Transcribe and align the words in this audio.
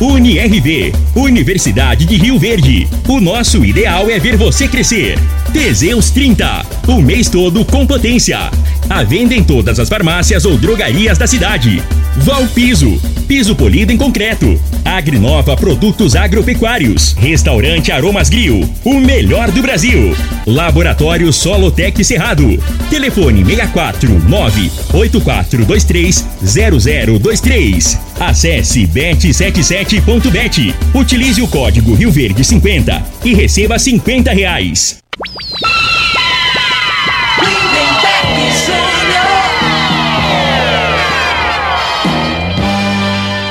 UniRV, 0.00 0.94
Universidade 1.14 2.06
de 2.06 2.16
Rio 2.16 2.38
Verde. 2.38 2.88
O 3.06 3.20
nosso 3.20 3.62
ideal 3.62 4.08
é 4.08 4.18
ver 4.18 4.34
você 4.34 4.66
crescer. 4.66 5.18
Teseus 5.52 6.10
30, 6.10 6.64
o 6.88 7.02
mês 7.02 7.28
todo 7.28 7.62
com 7.66 7.86
potência. 7.86 8.50
A 8.90 9.04
venda 9.04 9.36
em 9.36 9.44
todas 9.44 9.78
as 9.78 9.88
farmácias 9.88 10.44
ou 10.44 10.58
drogarias 10.58 11.16
da 11.16 11.24
cidade. 11.24 11.80
Val 12.16 12.44
Piso, 12.48 13.00
piso 13.28 13.54
polido 13.54 13.92
em 13.92 13.96
concreto. 13.96 14.60
Agrinova 14.84 15.56
Produtos 15.56 16.16
Agropecuários. 16.16 17.12
Restaurante 17.12 17.92
Aromas 17.92 18.28
Grill, 18.28 18.68
o 18.84 18.94
melhor 18.94 19.52
do 19.52 19.62
Brasil. 19.62 20.12
Laboratório 20.44 21.32
Solotec 21.32 22.04
Cerrado. 22.04 22.60
Telefone 22.90 23.44
649 23.44 24.72
8423 24.92 26.26
0023. 26.42 27.98
Acesse 28.18 28.88
bet77.bet. 28.88 30.74
Utilize 30.92 31.40
o 31.40 31.46
código 31.46 31.94
Rio 31.94 32.10
Verde 32.10 32.42
50 32.42 33.00
e 33.24 33.34
receba 33.34 33.78
50 33.78 34.32
reais. 34.32 34.98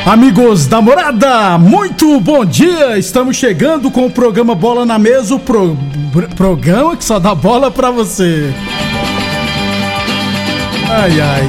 Amigos 0.09 0.65
da 0.65 0.81
morada, 0.81 1.55
muito 1.59 2.19
bom 2.19 2.43
dia! 2.43 2.97
Estamos 2.97 3.37
chegando 3.37 3.91
com 3.91 4.07
o 4.07 4.09
programa 4.09 4.55
Bola 4.55 4.83
na 4.83 4.97
Mesa, 4.97 5.35
o 5.35 5.39
pro, 5.39 5.77
programa 6.35 6.97
que 6.97 7.03
só 7.03 7.19
dá 7.19 7.35
bola 7.35 7.69
pra 7.69 7.91
você. 7.91 8.51
Ai 10.89 11.21
ai. 11.21 11.47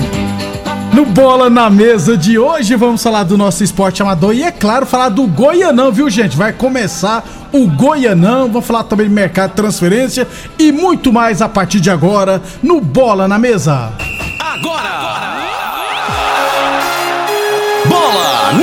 No 0.92 1.06
Bola 1.06 1.48
na 1.48 1.70
Mesa 1.70 2.19
de 2.19 2.38
hoje 2.38 2.77
vamos 2.77 3.03
falar 3.03 3.22
do 3.22 3.38
nosso 3.38 3.64
esporte 3.64 4.03
amador 4.03 4.34
e 4.34 4.42
é 4.42 4.53
claro 4.53 4.84
falar 4.84 5.08
do 5.08 5.27
Goianão, 5.27 5.91
viu 5.91 6.11
gente? 6.11 6.36
Vai 6.36 6.53
começar 6.53 7.25
o 7.50 7.66
Goianão, 7.66 8.48
vamos 8.48 8.66
falar 8.66 8.84
também 8.84 9.08
de 9.08 9.14
mercado 9.14 9.53
de 9.53 9.56
transferência 9.56 10.28
e 10.58 10.70
muito 10.70 11.11
mais 11.11 11.41
a 11.41 11.48
partir 11.48 11.81
de 11.81 11.88
agora 11.88 12.42
no 12.62 12.78
Bola 12.78 13.27
na 13.27 13.38
Mesa. 13.38 13.91
Agora! 14.38 14.86
agora. 14.86 15.50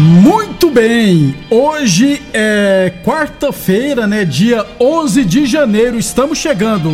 Muito 0.00 0.70
bem, 0.70 1.34
hoje 1.50 2.22
é 2.32 2.90
quarta-feira, 3.04 4.06
né? 4.06 4.24
Dia 4.24 4.64
11 4.80 5.26
de 5.26 5.44
janeiro, 5.44 5.98
estamos 5.98 6.38
chegando. 6.38 6.88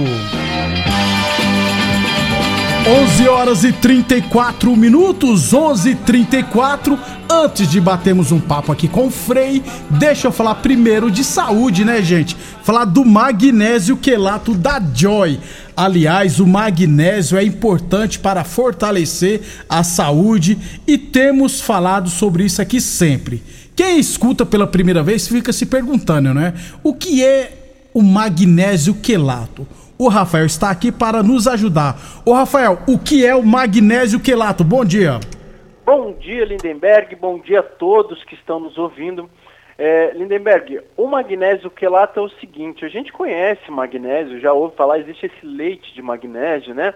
11 2.88 3.28
horas 3.28 3.64
e 3.64 3.72
34 3.72 4.76
minutos, 4.76 5.52
11 5.52 5.91
e 5.91 5.94
34 5.97 6.97
Antes 7.28 7.69
de 7.69 7.80
batermos 7.80 8.30
um 8.30 8.38
papo 8.38 8.70
aqui 8.70 8.86
com 8.86 9.08
o 9.08 9.10
Frei, 9.10 9.60
deixa 9.91 10.28
eu 10.28 10.32
falar 10.32 10.54
primeiro 10.56 11.10
de 11.10 11.24
saúde, 11.24 11.84
né, 11.84 12.00
gente? 12.00 12.36
Falar 12.62 12.84
do 12.84 13.04
magnésio 13.04 13.97
quelato 13.97 14.54
da 14.54 14.80
Joy. 14.80 15.41
Aliás, 15.76 16.38
o 16.38 16.47
magnésio 16.47 17.36
é 17.36 17.42
importante 17.42 18.20
para 18.20 18.44
fortalecer 18.44 19.42
a 19.68 19.82
saúde 19.82 20.56
e 20.86 20.97
temos 20.97 21.60
falado 21.60 22.08
sobre 22.08 22.44
isso 22.44 22.62
aqui 22.62 22.80
sempre. 22.80 23.42
Quem 23.74 23.98
escuta 23.98 24.47
pela 24.47 24.66
primeira 24.66 25.03
vez 25.03 25.26
fica 25.26 25.53
se 25.53 25.66
perguntando, 25.66 26.32
né? 26.32 26.54
O 26.84 26.94
que 26.94 27.24
é 27.24 27.88
o 27.92 28.00
magnésio 28.00 28.94
quelato? 28.94 29.66
O 29.99 30.09
Rafael 30.09 30.45
está 30.45 30.71
aqui 30.71 30.93
para 30.93 31.23
nos 31.23 31.49
ajudar. 31.49 31.97
Ô 32.27 32.34
Rafael, 32.34 32.79
o 32.87 32.99
que 32.99 33.25
é 33.25 33.34
o 33.34 33.43
magnésio 33.43 34.21
quelato? 34.21 34.62
Bom 34.62 34.84
dia. 34.84 35.19
Bom 35.87 36.12
dia, 36.12 36.45
Lindenberg. 36.45 37.17
Bom 37.17 37.39
dia 37.39 37.61
a 37.61 37.62
todos 37.62 38.23
que 38.25 38.34
estão 38.34 38.61
nos 38.61 38.77
ouvindo. 38.77 39.31
É, 39.79 40.12
Lindenberg, 40.12 40.83
o 40.99 41.07
magnésio 41.07 41.71
quelato 41.71 42.21
é 42.21 42.23
o 42.23 42.29
seguinte, 42.29 42.84
a 42.84 42.89
gente 42.89 43.11
conhece 43.11 43.71
magnésio, 43.71 44.41
já 44.41 44.53
ouve 44.53 44.75
falar, 44.75 44.99
existe 44.99 45.27
esse 45.27 45.47
leite 45.47 45.95
de 45.95 46.01
magnésio, 46.01 46.75
né? 46.75 46.93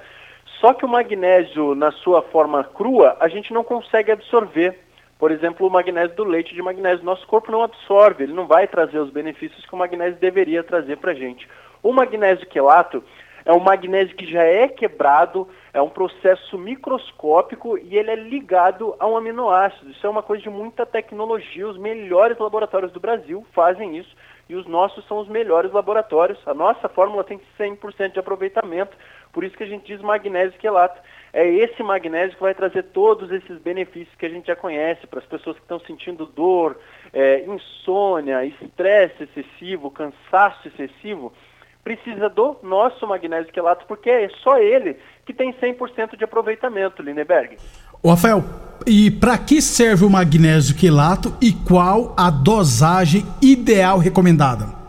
Só 0.61 0.75
que 0.75 0.85
o 0.85 0.89
magnésio, 0.89 1.75
na 1.75 1.93
sua 1.93 2.21
forma 2.21 2.65
crua, 2.65 3.17
a 3.19 3.29
gente 3.29 3.51
não 3.53 3.65
consegue 3.65 4.13
absorver. 4.13 4.79
Por 5.19 5.31
exemplo, 5.31 5.67
o 5.67 5.71
magnésio 5.71 6.17
do 6.17 6.25
leite 6.25 6.55
de 6.55 6.63
magnésio, 6.63 7.05
nosso 7.05 7.27
corpo 7.27 7.51
não 7.51 7.63
absorve, 7.63 8.25
ele 8.25 8.35
não 8.35 8.47
vai 8.47 8.67
trazer 8.67 8.99
os 8.99 9.11
benefícios 9.11 9.65
que 9.65 9.75
o 9.75 9.79
magnésio 9.79 10.21
deveria 10.21 10.63
trazer 10.63 10.97
para 10.97 11.13
a 11.13 11.15
gente. 11.15 11.47
O 11.83 11.93
magnésio 11.93 12.47
quelato 12.47 13.03
é 13.45 13.53
um 13.53 13.61
magnésio 13.61 14.15
que 14.15 14.31
já 14.31 14.43
é 14.43 14.69
quebrado, 14.69 15.49
é 15.73 15.81
um 15.81 15.89
processo 15.89 16.59
microscópico 16.59 17.79
e 17.79 17.97
ele 17.97 18.11
é 18.11 18.15
ligado 18.15 18.95
a 18.99 19.07
um 19.07 19.17
aminoácido. 19.17 19.91
Isso 19.91 20.07
é 20.07 20.11
uma 20.11 20.23
coisa 20.23 20.43
de 20.43 20.51
muita 20.51 20.85
tecnologia. 20.85 21.67
Os 21.67 21.79
melhores 21.79 22.39
laboratórios 22.39 22.93
do 22.93 23.01
Brasil 23.01 23.45
fazem 23.53 23.97
isso 23.97 24.15
e 24.49 24.55
os 24.55 24.67
nossos 24.67 25.07
são 25.07 25.19
os 25.19 25.29
melhores 25.29 25.73
laboratórios. 25.73 26.39
A 26.47 26.53
nossa 26.53 26.89
fórmula 26.89 27.25
tem 27.25 27.41
100% 27.59 28.13
de 28.13 28.19
aproveitamento, 28.19 28.97
por 29.33 29.43
isso 29.43 29.57
que 29.57 29.63
a 29.63 29.67
gente 29.67 29.87
diz 29.87 30.03
magnésio 30.03 30.59
quelato. 30.59 31.01
É 31.33 31.49
esse 31.49 31.83
magnésio 31.83 32.37
que 32.37 32.43
vai 32.43 32.55
trazer 32.55 32.83
todos 32.93 33.31
esses 33.31 33.59
benefícios 33.59 34.15
que 34.17 34.27
a 34.27 34.29
gente 34.29 34.49
já 34.49 34.57
conhece 34.57 35.07
para 35.07 35.21
as 35.21 35.27
pessoas 35.27 35.57
que 35.57 35.63
estão 35.63 35.79
sentindo 35.81 36.27
dor, 36.27 36.79
é, 37.13 37.45
insônia, 37.47 38.45
estresse 38.45 39.23
excessivo, 39.23 39.91
cansaço 39.91 40.69
excessivo 40.69 41.33
precisa 41.83 42.29
do 42.29 42.57
nosso 42.63 43.07
magnésio 43.07 43.53
quelato, 43.53 43.85
porque 43.87 44.11
é 44.11 44.29
só 44.43 44.59
ele 44.59 44.97
que 45.25 45.33
tem 45.33 45.53
100% 45.53 46.17
de 46.17 46.25
aproveitamento, 46.25 47.03
Lineberg. 47.03 47.57
Rafael, 48.05 48.43
e 48.87 49.11
para 49.11 49.37
que 49.37 49.61
serve 49.61 50.05
o 50.05 50.11
magnésio 50.11 50.75
quelato 50.75 51.35
e 51.41 51.53
qual 51.53 52.15
a 52.17 52.31
dosagem 52.31 53.25
ideal 53.43 53.99
recomendada? 53.99 54.80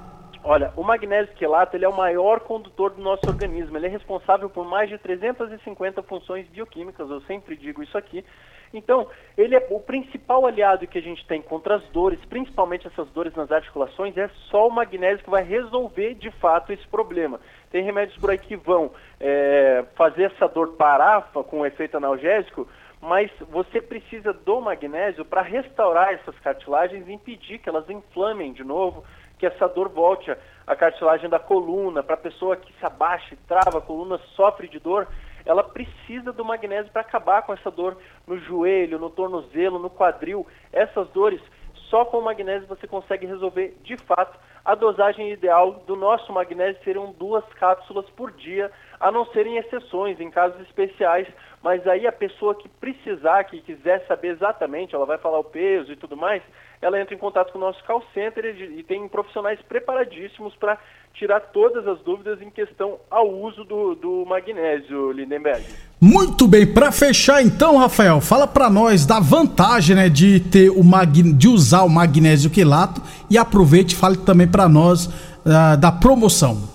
Olha, 0.51 0.73
o 0.75 0.83
magnésio 0.83 1.33
quelato 1.35 1.77
ele 1.77 1.85
é 1.85 1.87
o 1.87 1.95
maior 1.95 2.41
condutor 2.41 2.89
do 2.89 3.01
nosso 3.01 3.25
organismo. 3.25 3.77
Ele 3.77 3.85
é 3.85 3.89
responsável 3.89 4.49
por 4.49 4.67
mais 4.67 4.89
de 4.89 4.97
350 4.97 6.03
funções 6.03 6.45
bioquímicas, 6.47 7.09
eu 7.09 7.21
sempre 7.21 7.55
digo 7.55 7.81
isso 7.81 7.97
aqui. 7.97 8.25
Então, 8.73 9.07
ele 9.37 9.55
é 9.55 9.65
o 9.69 9.79
principal 9.79 10.45
aliado 10.45 10.85
que 10.87 10.97
a 10.97 11.01
gente 11.01 11.25
tem 11.25 11.41
contra 11.41 11.75
as 11.75 11.83
dores, 11.91 12.19
principalmente 12.25 12.85
essas 12.85 13.07
dores 13.11 13.33
nas 13.33 13.49
articulações, 13.49 14.17
é 14.17 14.29
só 14.49 14.67
o 14.67 14.71
magnésio 14.71 15.23
que 15.23 15.29
vai 15.29 15.43
resolver 15.43 16.15
de 16.15 16.29
fato 16.31 16.73
esse 16.73 16.85
problema. 16.89 17.39
Tem 17.69 17.81
remédios 17.81 18.17
por 18.17 18.29
aí 18.29 18.37
que 18.37 18.57
vão 18.57 18.91
é, 19.21 19.85
fazer 19.95 20.33
essa 20.33 20.49
dor 20.49 20.73
parar 20.73 21.31
com 21.31 21.65
efeito 21.65 21.95
analgésico, 21.95 22.67
mas 23.01 23.31
você 23.49 23.81
precisa 23.81 24.33
do 24.33 24.59
magnésio 24.59 25.23
para 25.23 25.41
restaurar 25.41 26.13
essas 26.13 26.37
cartilagens 26.39 27.07
e 27.07 27.13
impedir 27.13 27.57
que 27.59 27.69
elas 27.69 27.89
inflamem 27.89 28.51
de 28.51 28.65
novo, 28.65 29.03
que 29.41 29.47
essa 29.47 29.67
dor 29.67 29.89
volte 29.89 30.31
à 30.67 30.75
cartilagem 30.75 31.27
da 31.27 31.39
coluna, 31.39 32.03
para 32.03 32.13
a 32.13 32.17
pessoa 32.17 32.55
que 32.55 32.71
se 32.73 32.85
abaixa 32.85 33.33
e 33.33 33.37
trava 33.47 33.79
a 33.79 33.81
coluna, 33.81 34.19
sofre 34.35 34.67
de 34.67 34.77
dor, 34.77 35.07
ela 35.43 35.63
precisa 35.63 36.31
do 36.31 36.45
magnésio 36.45 36.91
para 36.91 37.01
acabar 37.01 37.41
com 37.41 37.51
essa 37.51 37.71
dor 37.71 37.97
no 38.27 38.37
joelho, 38.37 38.99
no 38.99 39.09
tornozelo, 39.09 39.79
no 39.79 39.89
quadril. 39.89 40.45
Essas 40.71 41.09
dores, 41.09 41.41
só 41.89 42.05
com 42.05 42.19
o 42.19 42.23
magnésio 42.23 42.67
você 42.67 42.85
consegue 42.85 43.25
resolver 43.25 43.75
de 43.81 43.97
fato. 43.97 44.37
A 44.63 44.75
dosagem 44.75 45.31
ideal 45.31 45.81
do 45.87 45.95
nosso 45.95 46.31
magnésio 46.31 46.83
seriam 46.83 47.11
duas 47.13 47.43
cápsulas 47.55 48.07
por 48.11 48.29
dia, 48.33 48.71
a 49.01 49.11
não 49.11 49.25
serem 49.25 49.57
exceções, 49.57 50.19
em 50.19 50.29
casos 50.29 50.61
especiais, 50.61 51.27
mas 51.63 51.85
aí 51.87 52.05
a 52.05 52.11
pessoa 52.11 52.53
que 52.53 52.69
precisar, 52.69 53.43
que 53.45 53.59
quiser 53.61 54.05
saber 54.07 54.29
exatamente, 54.29 54.93
ela 54.93 55.05
vai 55.07 55.17
falar 55.17 55.39
o 55.39 55.43
peso 55.43 55.91
e 55.91 55.95
tudo 55.95 56.15
mais, 56.15 56.41
ela 56.81 56.99
entra 56.99 57.13
em 57.13 57.17
contato 57.17 57.51
com 57.51 57.57
o 57.57 57.61
nosso 57.61 57.83
call 57.85 58.03
center 58.13 58.45
e, 58.45 58.83
tem 58.83 59.07
profissionais 59.07 59.59
preparadíssimos 59.67 60.55
para 60.55 60.77
tirar 61.13 61.39
todas 61.39 61.87
as 61.87 61.99
dúvidas 62.01 62.41
em 62.41 62.49
questão 62.49 62.97
ao 63.09 63.27
uso 63.27 63.63
do, 63.63 63.95
do 63.95 64.25
magnésio, 64.25 65.11
Lindenberg. 65.11 65.63
Muito 65.99 66.47
bem, 66.47 66.65
para 66.65 66.91
fechar 66.91 67.43
então, 67.43 67.77
Rafael, 67.77 68.21
fala 68.21 68.47
para 68.47 68.69
nós 68.69 69.05
da 69.05 69.19
vantagem, 69.19 69.95
né, 69.95 70.09
de 70.09 70.39
ter 70.39 70.69
o 70.69 70.83
mag... 70.83 71.21
de 71.33 71.47
usar 71.47 71.83
o 71.83 71.89
magnésio 71.89 72.49
quelato 72.49 73.01
e 73.29 73.37
aproveite 73.37 73.93
e 73.95 73.97
fale 73.97 74.17
também 74.17 74.47
para 74.47 74.69
nós 74.69 75.05
uh, 75.05 75.77
da 75.79 75.91
promoção. 75.91 76.70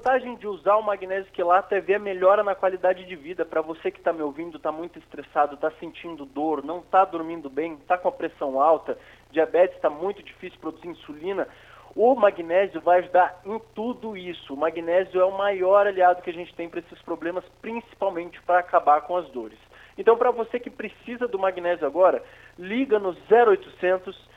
Vantagem 0.00 0.34
de 0.36 0.46
usar 0.46 0.76
o 0.76 0.82
magnésio 0.82 1.30
quelato 1.30 1.74
é 1.74 1.80
ver 1.80 1.96
a 1.96 1.98
melhora 1.98 2.42
na 2.42 2.54
qualidade 2.54 3.04
de 3.04 3.14
vida. 3.14 3.44
Para 3.44 3.60
você 3.60 3.90
que 3.90 3.98
está 3.98 4.14
me 4.14 4.22
ouvindo, 4.22 4.56
está 4.56 4.72
muito 4.72 4.98
estressado, 4.98 5.56
está 5.56 5.70
sentindo 5.72 6.24
dor, 6.24 6.64
não 6.64 6.78
está 6.78 7.04
dormindo 7.04 7.50
bem, 7.50 7.74
está 7.74 7.98
com 7.98 8.08
a 8.08 8.12
pressão 8.12 8.58
alta, 8.58 8.96
diabetes 9.30 9.76
está 9.76 9.90
muito 9.90 10.22
difícil 10.22 10.58
produzir 10.58 10.88
insulina, 10.88 11.46
o 11.94 12.14
magnésio 12.14 12.80
vai 12.80 13.00
ajudar 13.00 13.42
em 13.44 13.60
tudo 13.74 14.16
isso. 14.16 14.54
O 14.54 14.56
magnésio 14.56 15.20
é 15.20 15.24
o 15.26 15.36
maior 15.36 15.86
aliado 15.86 16.22
que 16.22 16.30
a 16.30 16.34
gente 16.34 16.54
tem 16.54 16.66
para 16.66 16.80
esses 16.80 17.02
problemas, 17.02 17.44
principalmente 17.60 18.40
para 18.40 18.60
acabar 18.60 19.02
com 19.02 19.18
as 19.18 19.28
dores. 19.28 19.58
Então, 19.98 20.16
para 20.16 20.30
você 20.30 20.58
que 20.58 20.70
precisa 20.70 21.28
do 21.28 21.38
magnésio 21.38 21.86
agora, 21.86 22.24
liga 22.58 22.98
no 22.98 23.14
0800 23.30 24.30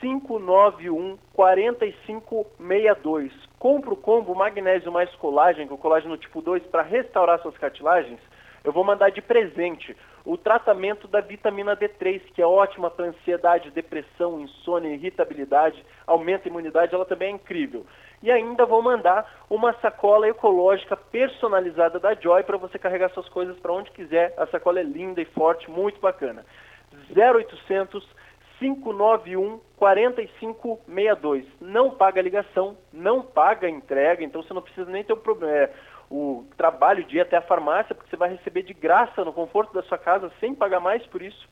591 0.00 1.18
4562. 1.32 3.47
Compra 3.58 3.92
o 3.92 3.96
combo 3.96 4.34
magnésio 4.34 4.92
mais 4.92 5.12
colágeno, 5.16 5.74
o 5.74 5.78
colágeno 5.78 6.16
tipo 6.16 6.40
2, 6.40 6.62
para 6.66 6.82
restaurar 6.82 7.40
suas 7.40 7.56
cartilagens. 7.58 8.20
Eu 8.62 8.72
vou 8.72 8.84
mandar 8.84 9.10
de 9.10 9.20
presente 9.20 9.96
o 10.24 10.36
tratamento 10.36 11.08
da 11.08 11.20
vitamina 11.20 11.76
D3, 11.76 12.20
que 12.34 12.42
é 12.42 12.46
ótima 12.46 12.90
para 12.90 13.06
ansiedade, 13.06 13.70
depressão, 13.70 14.40
insônia, 14.40 14.94
irritabilidade, 14.94 15.84
aumenta 16.06 16.46
a 16.46 16.50
imunidade, 16.50 16.94
ela 16.94 17.06
também 17.06 17.32
é 17.32 17.34
incrível. 17.34 17.86
E 18.22 18.30
ainda 18.30 18.66
vou 18.66 18.82
mandar 18.82 19.26
uma 19.48 19.72
sacola 19.80 20.28
ecológica 20.28 20.96
personalizada 20.96 21.98
da 21.98 22.14
Joy 22.14 22.42
para 22.42 22.58
você 22.58 22.78
carregar 22.78 23.10
suas 23.10 23.28
coisas 23.28 23.58
para 23.58 23.72
onde 23.72 23.90
quiser. 23.92 24.34
A 24.36 24.46
sacola 24.48 24.80
é 24.80 24.82
linda 24.82 25.20
e 25.20 25.24
forte, 25.24 25.70
muito 25.70 26.00
bacana. 26.00 26.44
0800 27.16 28.06
591 28.58 29.60
4562. 29.76 31.46
Não 31.60 31.90
paga 31.90 32.20
ligação, 32.20 32.76
não 32.92 33.22
paga 33.22 33.68
entrega, 33.68 34.24
então 34.24 34.42
você 34.42 34.52
não 34.52 34.62
precisa 34.62 34.90
nem 34.90 35.04
ter 35.04 35.12
o 35.12 35.16
problema. 35.16 35.52
É, 35.52 35.72
o 36.10 36.46
trabalho 36.56 37.04
de 37.04 37.18
ir 37.18 37.20
até 37.20 37.36
a 37.36 37.42
farmácia, 37.42 37.94
porque 37.94 38.10
você 38.10 38.16
vai 38.16 38.30
receber 38.30 38.62
de 38.62 38.72
graça 38.72 39.24
no 39.24 39.32
conforto 39.32 39.72
da 39.74 39.82
sua 39.82 39.98
casa, 39.98 40.32
sem 40.40 40.54
pagar 40.54 40.80
mais 40.80 41.04
por 41.06 41.20
isso. 41.22 41.48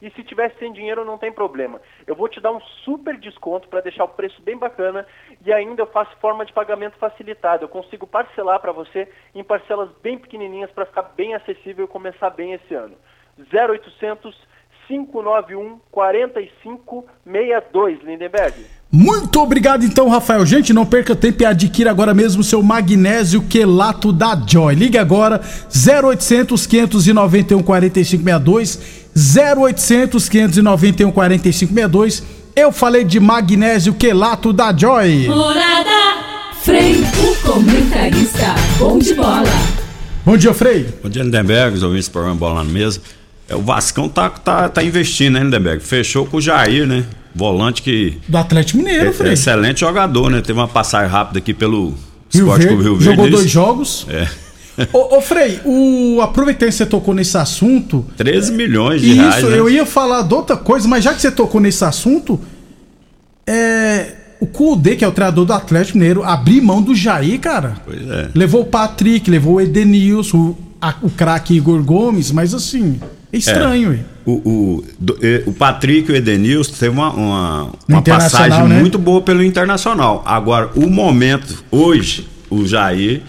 E 0.00 0.10
se 0.12 0.24
tivesse 0.24 0.58
sem 0.58 0.72
dinheiro, 0.72 1.04
não 1.04 1.18
tem 1.18 1.30
problema. 1.30 1.80
Eu 2.06 2.14
vou 2.14 2.26
te 2.26 2.40
dar 2.40 2.52
um 2.52 2.60
super 2.84 3.18
desconto 3.18 3.68
para 3.68 3.82
deixar 3.82 4.04
o 4.04 4.08
preço 4.08 4.40
bem 4.40 4.56
bacana 4.56 5.06
e 5.44 5.52
ainda 5.52 5.82
eu 5.82 5.86
faço 5.86 6.16
forma 6.16 6.46
de 6.46 6.54
pagamento 6.54 6.96
facilitado. 6.96 7.64
Eu 7.64 7.68
consigo 7.68 8.06
parcelar 8.06 8.58
para 8.60 8.72
você 8.72 9.06
em 9.34 9.44
parcelas 9.44 9.90
bem 10.02 10.16
pequenininhas 10.16 10.70
para 10.70 10.86
ficar 10.86 11.02
bem 11.02 11.34
acessível 11.34 11.84
e 11.84 11.88
começar 11.88 12.30
bem 12.30 12.54
esse 12.54 12.74
ano. 12.74 12.96
0800 13.52 14.48
591 14.90 15.78
4562, 15.92 18.02
Lindenberg. 18.02 18.54
Muito 18.90 19.40
obrigado 19.40 19.84
então, 19.84 20.08
Rafael. 20.08 20.44
Gente, 20.44 20.72
não 20.72 20.84
perca 20.84 21.14
tempo 21.14 21.44
e 21.44 21.46
adquira 21.46 21.92
agora 21.92 22.12
mesmo 22.12 22.42
seu 22.42 22.60
magnésio 22.60 23.42
quelato 23.42 24.12
da 24.12 24.34
Joy. 24.34 24.74
Ligue 24.74 24.98
agora 24.98 25.40
0800 25.70 26.66
591 26.66 27.62
4562 27.62 29.06
0800 29.14 30.28
591 30.28 31.12
4562. 31.12 32.24
Eu 32.56 32.72
falei 32.72 33.04
de 33.04 33.20
magnésio 33.20 33.94
quelato 33.94 34.52
da 34.52 34.76
Joy. 34.76 35.28
Morada 35.28 36.00
Frei, 36.62 36.96
o 36.96 37.36
comentarista 37.46 38.56
bom 38.76 38.98
de 38.98 39.14
bola. 39.14 39.44
Bom 40.26 40.36
dia, 40.36 40.52
Frei. 40.52 40.86
Bom 41.02 41.08
dia, 41.08 41.22
Lindenberg, 41.22 41.82
ouvintes 41.82 42.08
do 42.08 42.12
programa 42.12 42.36
Bola 42.36 42.64
na 42.64 42.70
Mesa. 42.70 43.00
É, 43.50 43.56
o 43.56 43.60
Vascão 43.60 44.08
tá, 44.08 44.30
tá, 44.30 44.68
tá 44.68 44.82
investindo, 44.82 45.34
né, 45.34 45.40
Lindenberg? 45.40 45.82
Fechou 45.82 46.24
com 46.24 46.36
o 46.36 46.40
Jair, 46.40 46.86
né? 46.86 47.04
Volante 47.34 47.82
que. 47.82 48.16
Do 48.28 48.38
Atlético 48.38 48.78
Mineiro, 48.78 49.12
é, 49.20 49.32
Excelente 49.32 49.80
jogador, 49.80 50.30
né? 50.30 50.40
Teve 50.40 50.58
uma 50.58 50.68
passagem 50.68 51.10
rápida 51.10 51.40
aqui 51.40 51.52
pelo 51.52 51.94
Rio 52.32 52.44
Esporte 52.44 52.66
Verde, 52.66 52.82
Rio 52.82 52.96
Verde. 52.96 53.04
Jogou 53.04 53.26
eles... 53.26 53.38
dois 53.40 53.50
jogos. 53.50 54.06
É. 54.08 54.28
ô, 54.92 55.16
ô, 55.16 55.20
Frei, 55.20 55.60
o... 55.64 56.20
aproveitando 56.22 56.68
que 56.68 56.76
você 56.76 56.86
tocou 56.86 57.12
nesse 57.12 57.36
assunto. 57.36 58.06
13 58.16 58.52
milhões 58.52 59.00
de 59.00 59.10
isso, 59.10 59.20
reais. 59.20 59.38
Isso, 59.38 59.50
né? 59.50 59.58
eu 59.58 59.68
ia 59.68 59.84
falar 59.84 60.22
de 60.22 60.32
outra 60.32 60.56
coisa, 60.56 60.86
mas 60.86 61.02
já 61.02 61.12
que 61.12 61.20
você 61.20 61.30
tocou 61.30 61.60
nesse 61.60 61.84
assunto, 61.84 62.40
é. 63.46 64.16
O 64.40 64.46
Kudê, 64.46 64.96
que 64.96 65.04
é 65.04 65.08
o 65.08 65.12
treinador 65.12 65.44
do 65.44 65.52
Atlético 65.52 65.98
Mineiro, 65.98 66.22
abriu 66.22 66.62
mão 66.62 66.80
do 66.80 66.94
Jair, 66.94 67.38
cara. 67.38 67.76
Pois 67.84 68.08
é. 68.08 68.30
Levou 68.34 68.62
o 68.62 68.64
Patrick, 68.64 69.30
levou 69.30 69.56
o 69.56 69.60
Edenilson, 69.60 70.38
o, 70.38 70.56
o 71.02 71.10
craque 71.10 71.54
Igor 71.54 71.82
Gomes, 71.82 72.32
mas 72.32 72.54
assim. 72.54 72.98
É 73.32 73.36
estranho, 73.36 73.92
é, 73.92 73.98
o, 74.26 74.32
o, 74.32 74.84
o 75.46 75.52
Patrick 75.52 76.10
e 76.10 76.12
o 76.12 76.16
Edenilson 76.16 76.72
teve 76.72 76.90
uma, 76.90 77.10
uma, 77.10 77.72
uma 77.88 78.02
passagem 78.02 78.66
né? 78.66 78.80
muito 78.80 78.98
boa 78.98 79.22
pelo 79.22 79.42
Internacional. 79.42 80.22
Agora, 80.26 80.70
o 80.74 80.88
momento, 80.90 81.64
hoje, 81.70 82.26
o 82.50 82.66
Jair, 82.66 83.22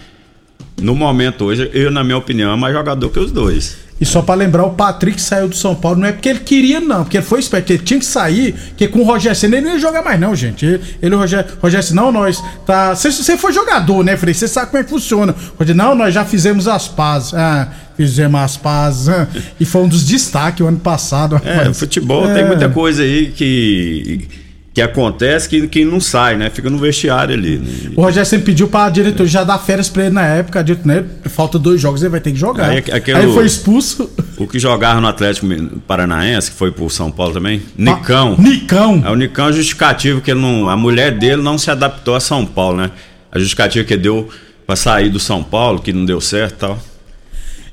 no 0.80 0.94
momento 0.94 1.44
hoje, 1.44 1.70
eu, 1.72 1.90
na 1.90 2.02
minha 2.02 2.18
opinião, 2.18 2.52
é 2.52 2.56
mais 2.56 2.74
jogador 2.74 3.08
que 3.10 3.18
os 3.18 3.30
dois. 3.30 3.76
E 4.02 4.04
só 4.04 4.20
para 4.20 4.34
lembrar, 4.34 4.64
o 4.64 4.70
Patrick 4.70 5.22
saiu 5.22 5.48
do 5.48 5.54
São 5.54 5.76
Paulo, 5.76 6.00
não 6.00 6.08
é 6.08 6.10
porque 6.10 6.28
ele 6.28 6.40
queria, 6.40 6.80
não, 6.80 7.04
porque 7.04 7.18
ele 7.18 7.24
foi 7.24 7.38
esperto, 7.38 7.72
ele 7.72 7.84
tinha 7.84 8.00
que 8.00 8.04
sair, 8.04 8.52
porque 8.52 8.88
com 8.88 8.98
o 8.98 9.04
Rogério 9.04 9.38
Senna 9.38 9.58
ele 9.58 9.66
não 9.66 9.74
ia 9.74 9.78
jogar 9.78 10.02
mais, 10.02 10.18
não, 10.18 10.34
gente. 10.34 10.66
Ele, 10.66 10.82
ele 11.00 11.14
o 11.14 11.18
Rogério, 11.18 11.48
Rogério 11.62 11.94
não, 11.94 12.10
nós, 12.10 12.42
tá. 12.66 12.96
Você 12.96 13.38
foi 13.38 13.52
jogador, 13.52 14.02
né, 14.02 14.16
Frei? 14.16 14.34
Você 14.34 14.48
sabe 14.48 14.72
como 14.72 14.80
é 14.80 14.84
que 14.84 14.90
funciona. 14.90 15.32
Rogério, 15.56 15.76
não, 15.76 15.94
nós 15.94 16.12
já 16.12 16.24
fizemos 16.24 16.66
as 16.66 16.88
pazes. 16.88 17.32
Ah, 17.32 17.68
fizemos 17.96 18.40
as 18.40 18.56
pazes. 18.56 19.08
Ah, 19.08 19.28
e 19.60 19.64
foi 19.64 19.82
um 19.82 19.88
dos 19.88 20.04
destaques 20.04 20.62
o 20.62 20.66
ano 20.66 20.80
passado. 20.80 21.40
É, 21.44 21.68
o 21.68 21.74
futebol 21.74 22.28
é... 22.28 22.34
tem 22.34 22.44
muita 22.44 22.68
coisa 22.68 23.04
aí 23.04 23.30
que 23.30 24.26
que 24.74 24.80
acontece 24.80 25.48
que, 25.48 25.68
que 25.68 25.84
não 25.84 26.00
sai, 26.00 26.36
né? 26.36 26.48
Fica 26.48 26.70
no 26.70 26.78
vestiário 26.78 27.34
ali. 27.34 27.58
Né? 27.58 27.92
O 27.94 28.02
Rogério 28.02 28.28
sempre 28.28 28.46
pediu 28.46 28.68
para 28.68 28.88
diretor 28.88 29.26
já 29.26 29.44
dar 29.44 29.58
férias 29.58 29.88
para 29.88 30.04
ele 30.04 30.14
na 30.14 30.26
época. 30.26 30.60
A 30.60 30.62
diretor, 30.62 31.04
falta 31.26 31.58
dois 31.58 31.80
jogos, 31.80 32.02
ele 32.02 32.10
vai 32.10 32.20
ter 32.20 32.32
que 32.32 32.38
jogar. 32.38 32.70
Aí, 32.70 32.78
aquele, 32.78 33.18
Aí 33.18 33.24
ele 33.24 33.32
foi 33.34 33.44
expulso. 33.44 34.10
O 34.38 34.46
que 34.46 34.58
jogava 34.58 35.00
no 35.00 35.06
Atlético 35.06 35.46
Paranaense, 35.86 36.50
que 36.50 36.56
foi 36.56 36.70
pro 36.70 36.88
São 36.88 37.10
Paulo 37.10 37.34
também, 37.34 37.62
Nicão. 37.76 38.34
Ah, 38.38 38.42
Nicão. 38.42 39.02
É 39.04 39.10
o 39.10 39.14
Nicão 39.14 39.48
é 39.48 39.52
justificativo 39.52 40.20
que 40.22 40.32
não, 40.32 40.68
a 40.70 40.76
mulher 40.76 41.18
dele 41.18 41.42
não 41.42 41.58
se 41.58 41.70
adaptou 41.70 42.14
a 42.14 42.20
São 42.20 42.46
Paulo, 42.46 42.78
né? 42.78 42.90
A 43.30 43.38
justificativa 43.38 43.84
que 43.84 43.96
deu 43.96 44.28
para 44.66 44.76
sair 44.76 45.10
doÃo 45.10 45.44
Paulo, 45.44 45.80
que 45.80 45.92
não 45.92 46.04
deu 46.04 46.20
certo 46.20 46.54
e 46.54 46.58
tal. 46.58 46.91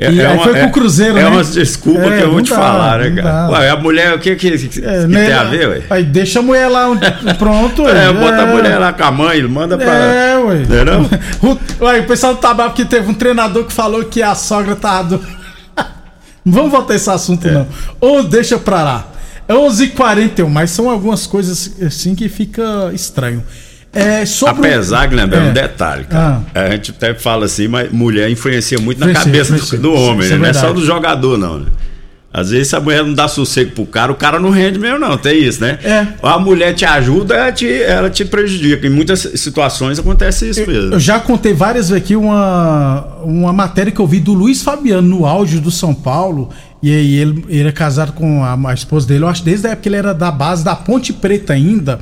É, 0.02 0.10
e 0.10 0.22
é 0.22 0.30
uma, 0.30 0.44
foi 0.44 0.54
pro 0.54 0.72
Cruzeiro, 0.72 1.18
é, 1.18 1.24
né? 1.24 1.28
É 1.28 1.30
uma 1.30 1.44
desculpa 1.44 2.00
é, 2.00 2.18
que 2.18 2.24
eu 2.24 2.32
vou 2.32 2.42
te 2.42 2.52
dá, 2.52 2.56
falar, 2.56 3.00
né, 3.00 3.22
cara? 3.22 3.50
Ué, 3.50 3.70
a 3.70 3.76
mulher, 3.76 4.16
o 4.16 4.20
que, 4.20 4.34
que, 4.34 4.58
que, 4.58 4.80
é, 4.86 5.06
que 5.06 5.14
tem 5.14 5.34
a 5.34 5.44
ver, 5.44 5.68
ué? 5.68 5.82
Aí 5.90 6.06
deixa 6.06 6.40
a 6.40 6.42
mulher 6.42 6.70
lá 6.70 6.86
pronto, 7.38 7.84
ué. 7.84 8.06
É, 8.06 8.14
bota 8.14 8.44
a 8.44 8.46
mulher 8.46 8.78
lá 8.78 8.94
com 8.94 9.04
a 9.04 9.12
mãe, 9.12 9.44
manda 9.44 9.78
pra. 9.78 9.94
É, 9.94 10.38
ué. 10.38 10.62
Entendeu? 10.62 11.06
O, 11.82 11.86
ué, 11.86 12.00
o 12.00 12.08
pessoal 12.08 12.34
do 12.34 12.40
trabalho, 12.40 12.70
porque 12.70 12.86
teve 12.86 13.12
um 13.12 13.14
treinador 13.14 13.66
que 13.66 13.74
falou 13.74 14.06
que 14.06 14.24
a 14.24 14.34
sogra 14.36 14.74
tá. 14.74 15.02
Do... 15.02 15.20
não 16.46 16.54
vamos 16.54 16.72
voltar 16.72 16.96
esse 16.96 17.10
assunto, 17.10 17.46
é. 17.46 17.52
não. 17.52 17.68
Ou 18.00 18.24
deixa 18.24 18.58
pra 18.58 18.82
lá. 18.84 19.08
É 19.50 19.54
11h41, 19.54 20.48
mas 20.48 20.72
são 20.72 20.90
algumas 20.90 21.28
coisas 21.28 21.76
assim 21.86 22.16
que 22.16 22.30
fica 22.30 22.90
estranho. 22.94 23.44
É. 23.94 24.24
Apesar 24.48 25.10
que 25.10 25.16
lembrar 25.16 25.46
é. 25.46 25.50
um 25.50 25.54
detalhe, 25.54 26.04
cara. 26.06 26.42
Ah. 26.54 26.62
A 26.62 26.72
gente 26.72 26.92
até 26.92 27.14
fala 27.14 27.46
assim, 27.46 27.68
mas 27.68 27.92
mulher 27.92 28.30
influencia 28.30 28.78
muito 28.78 29.00
na 29.00 29.12
cabeça 29.14 29.56
do, 29.56 29.78
do, 29.82 29.94
homem, 29.94 30.30
né? 30.30 30.36
É 30.36 30.38
não 30.38 30.46
é 30.46 30.54
só 30.54 30.72
do 30.72 30.86
jogador, 30.86 31.38
não, 31.38 31.60
né? 31.60 31.66
Às 32.32 32.52
vezes 32.52 32.72
a 32.76 32.80
mulher 32.80 33.04
não 33.04 33.14
dá 33.16 33.28
sossego 33.28 33.72
pro 33.72 33.86
cara, 33.88 34.12
o 34.12 34.16
cara 34.16 34.40
não 34.40 34.52
rende 34.52 34.78
mesmo, 34.78 35.00
não. 35.00 35.18
Tem 35.18 35.44
isso, 35.44 35.62
né? 35.62 35.80
É. 35.84 36.06
A 36.22 36.38
mulher 36.38 36.76
te 36.76 36.86
ajuda, 36.86 37.34
ela 37.34 37.52
te, 37.52 37.68
ela 37.68 38.10
te 38.10 38.24
prejudica. 38.24 38.86
Em 38.86 38.90
muitas 38.92 39.22
situações 39.36 39.98
acontece 39.98 40.48
isso 40.48 40.66
mesmo. 40.68 40.94
Eu 40.94 41.00
já 41.00 41.20
contei 41.20 41.54
várias 41.54 41.90
vezes 41.90 42.04
aqui 42.04 42.16
uma, 42.16 43.18
uma 43.24 43.52
matéria 43.52 43.92
que 43.92 44.00
eu 44.00 44.06
vi 44.06 44.20
do 44.20 44.34
Luiz 44.34 44.62
Fabiano 44.62 45.08
no 45.08 45.26
áudio 45.26 45.60
do 45.60 45.72
São 45.72 45.92
Paulo. 45.92 46.50
E 46.84 46.94
aí 46.94 47.16
ele, 47.16 47.46
ele 47.50 47.70
é 47.70 47.72
casado 47.72 48.14
com 48.14 48.44
a, 48.44 48.54
a 48.70 48.74
esposa 48.76 49.08
dele, 49.08 49.24
eu 49.24 49.28
acho 49.28 49.44
desde 49.44 49.66
a 49.66 49.72
época 49.72 49.82
que 49.82 49.90
ele 49.90 49.96
era 49.96 50.14
da 50.14 50.32
base 50.32 50.64
da 50.64 50.76
Ponte 50.76 51.12
Preta 51.12 51.54
ainda. 51.54 52.00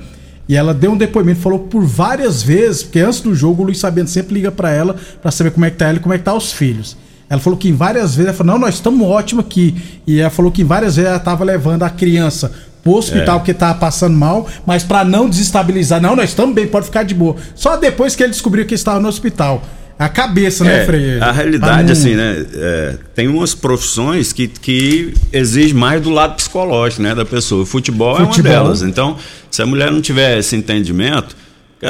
E 0.47 0.55
ela 0.55 0.73
deu 0.73 0.91
um 0.91 0.97
depoimento, 0.97 1.41
falou 1.41 1.59
por 1.59 1.83
várias 1.83 2.41
vezes, 2.41 2.83
porque 2.83 2.99
antes 2.99 3.19
do 3.19 3.35
jogo 3.35 3.63
o 3.63 3.65
Luiz 3.65 3.79
Sabendo 3.79 4.09
sempre 4.09 4.35
liga 4.35 4.51
para 4.51 4.71
ela 4.71 4.95
para 5.21 5.29
saber 5.31 5.51
como 5.51 5.65
é 5.65 5.69
que 5.69 5.77
tá 5.77 5.87
ela 5.87 5.97
e 5.97 5.99
como 5.99 6.13
é 6.13 6.17
que 6.17 6.23
tá 6.23 6.33
os 6.33 6.53
filhos. 6.53 6.97
Ela 7.29 7.41
falou 7.41 7.59
que 7.59 7.67
em 7.67 7.73
várias 7.73 8.15
vezes, 8.15 8.27
ela 8.27 8.33
falou, 8.33 8.53
não, 8.53 8.59
nós 8.59 8.75
estamos 8.75 9.05
ótimo 9.05 9.41
aqui. 9.41 9.75
E 10.07 10.21
ela 10.21 10.29
falou 10.29 10.49
que 10.49 10.61
em 10.61 10.65
várias 10.65 10.95
vezes 10.95 11.09
ela 11.09 11.19
tava 11.19 11.43
levando 11.43 11.83
a 11.83 11.89
criança 11.89 12.53
pro 12.81 12.93
hospital 12.93 13.35
é. 13.35 13.39
porque 13.39 13.53
tava 13.53 13.77
passando 13.77 14.15
mal, 14.15 14.47
mas 14.65 14.83
para 14.83 15.03
não 15.03 15.29
desestabilizar, 15.29 16.01
não, 16.01 16.15
nós 16.15 16.29
estamos 16.29 16.55
bem, 16.55 16.67
pode 16.67 16.85
ficar 16.85 17.03
de 17.03 17.13
boa. 17.13 17.35
Só 17.53 17.75
depois 17.75 18.15
que 18.15 18.23
ele 18.23 18.31
descobriu 18.31 18.65
que 18.65 18.75
estava 18.75 18.99
no 18.99 19.09
hospital. 19.09 19.61
A 19.99 20.07
cabeça, 20.07 20.63
né, 20.63 20.83
é, 20.83 20.85
Freire? 20.85 21.21
A 21.21 21.31
realidade, 21.31 21.91
assim, 21.91 22.13
né? 22.13 22.45
É, 22.53 22.97
tem 23.15 23.27
umas 23.27 23.55
profissões 23.55 24.31
que, 24.31 24.47
que 24.47 25.13
exigem 25.33 25.73
mais 25.73 26.01
do 26.01 26.11
lado 26.11 26.35
psicológico, 26.35 27.01
né, 27.01 27.15
da 27.15 27.25
pessoa. 27.25 27.63
O 27.63 27.65
futebol, 27.65 28.15
futebol, 28.17 28.51
é 28.51 28.55
uma 28.55 28.63
delas. 28.63 28.81
Então, 28.83 29.17
se 29.49 29.61
a 29.61 29.65
mulher 29.65 29.91
não 29.91 29.99
tiver 29.99 30.37
esse 30.37 30.55
entendimento, 30.55 31.35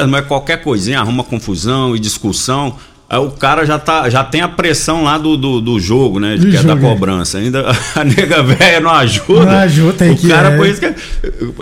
mas 0.08 0.26
qualquer 0.26 0.62
coisinha 0.62 1.00
arruma 1.00 1.22
confusão 1.24 1.94
e 1.94 1.98
discussão. 1.98 2.76
O 3.16 3.30
cara 3.30 3.64
já, 3.64 3.78
tá, 3.78 4.10
já 4.10 4.22
tem 4.22 4.42
a 4.42 4.48
pressão 4.48 5.02
lá 5.02 5.16
do, 5.16 5.34
do, 5.34 5.62
do 5.62 5.80
jogo, 5.80 6.20
né? 6.20 6.36
De 6.36 6.50
que 6.50 6.56
é 6.58 6.62
da 6.62 6.74
é. 6.74 6.76
cobrança. 6.76 7.38
Ainda 7.38 7.64
a 7.96 8.04
nega 8.04 8.42
velha 8.42 8.80
não 8.80 8.90
ajuda. 8.90 9.46
Não 9.46 9.58
ajuda, 9.60 9.92
tem 9.94 10.10
o 10.10 10.16
que. 10.16 10.28
Cara, 10.28 10.50
é. 10.50 10.56
por 10.58 10.66
isso 10.66 10.78
que 10.78 10.94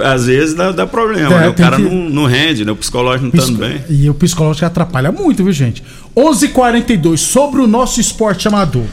às 0.03 0.27
vezes 0.27 0.57
dá, 0.57 0.73
dá 0.73 0.87
problema, 0.89 1.33
é, 1.37 1.41
né? 1.43 1.49
O 1.49 1.55
cara 1.55 1.77
que... 1.77 1.83
não, 1.83 2.11
não 2.11 2.25
rende, 2.25 2.65
né? 2.65 2.73
O 2.73 2.77
psicológico 2.77 3.27
não 3.27 3.31
tá 3.31 3.43
Psico... 3.43 3.59
bem. 3.59 3.81
E 3.89 4.11
o 4.11 4.15
psicológico 4.15 4.67
atrapalha 4.67 5.13
muito, 5.13 5.45
viu, 5.45 5.53
gente? 5.53 5.85
11:42 6.17 6.43
h 6.43 6.53
42 6.53 7.21
sobre 7.21 7.61
o 7.61 7.67
nosso 7.69 8.01
esporte 8.01 8.49
amador. 8.49 8.87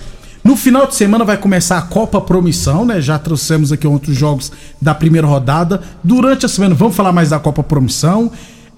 No 0.43 0.55
final 0.55 0.85
de 0.85 0.93
semana 0.93 1.23
vai 1.23 1.37
começar 1.37 1.77
a 1.77 1.81
Copa 1.81 2.21
Promissão, 2.21 2.85
né? 2.85 3.01
Já 3.01 3.17
trouxemos 3.17 3.71
aqui 3.71 3.87
outros 3.87 4.15
jogos 4.15 4.51
da 4.79 4.93
primeira 4.93 5.25
rodada. 5.25 5.81
Durante 6.03 6.45
a 6.45 6.49
semana 6.49 6.75
vamos 6.75 6.95
falar 6.95 7.13
mais 7.13 7.29
da 7.29 7.39
Copa 7.39 7.63
Promissão. 7.63 8.29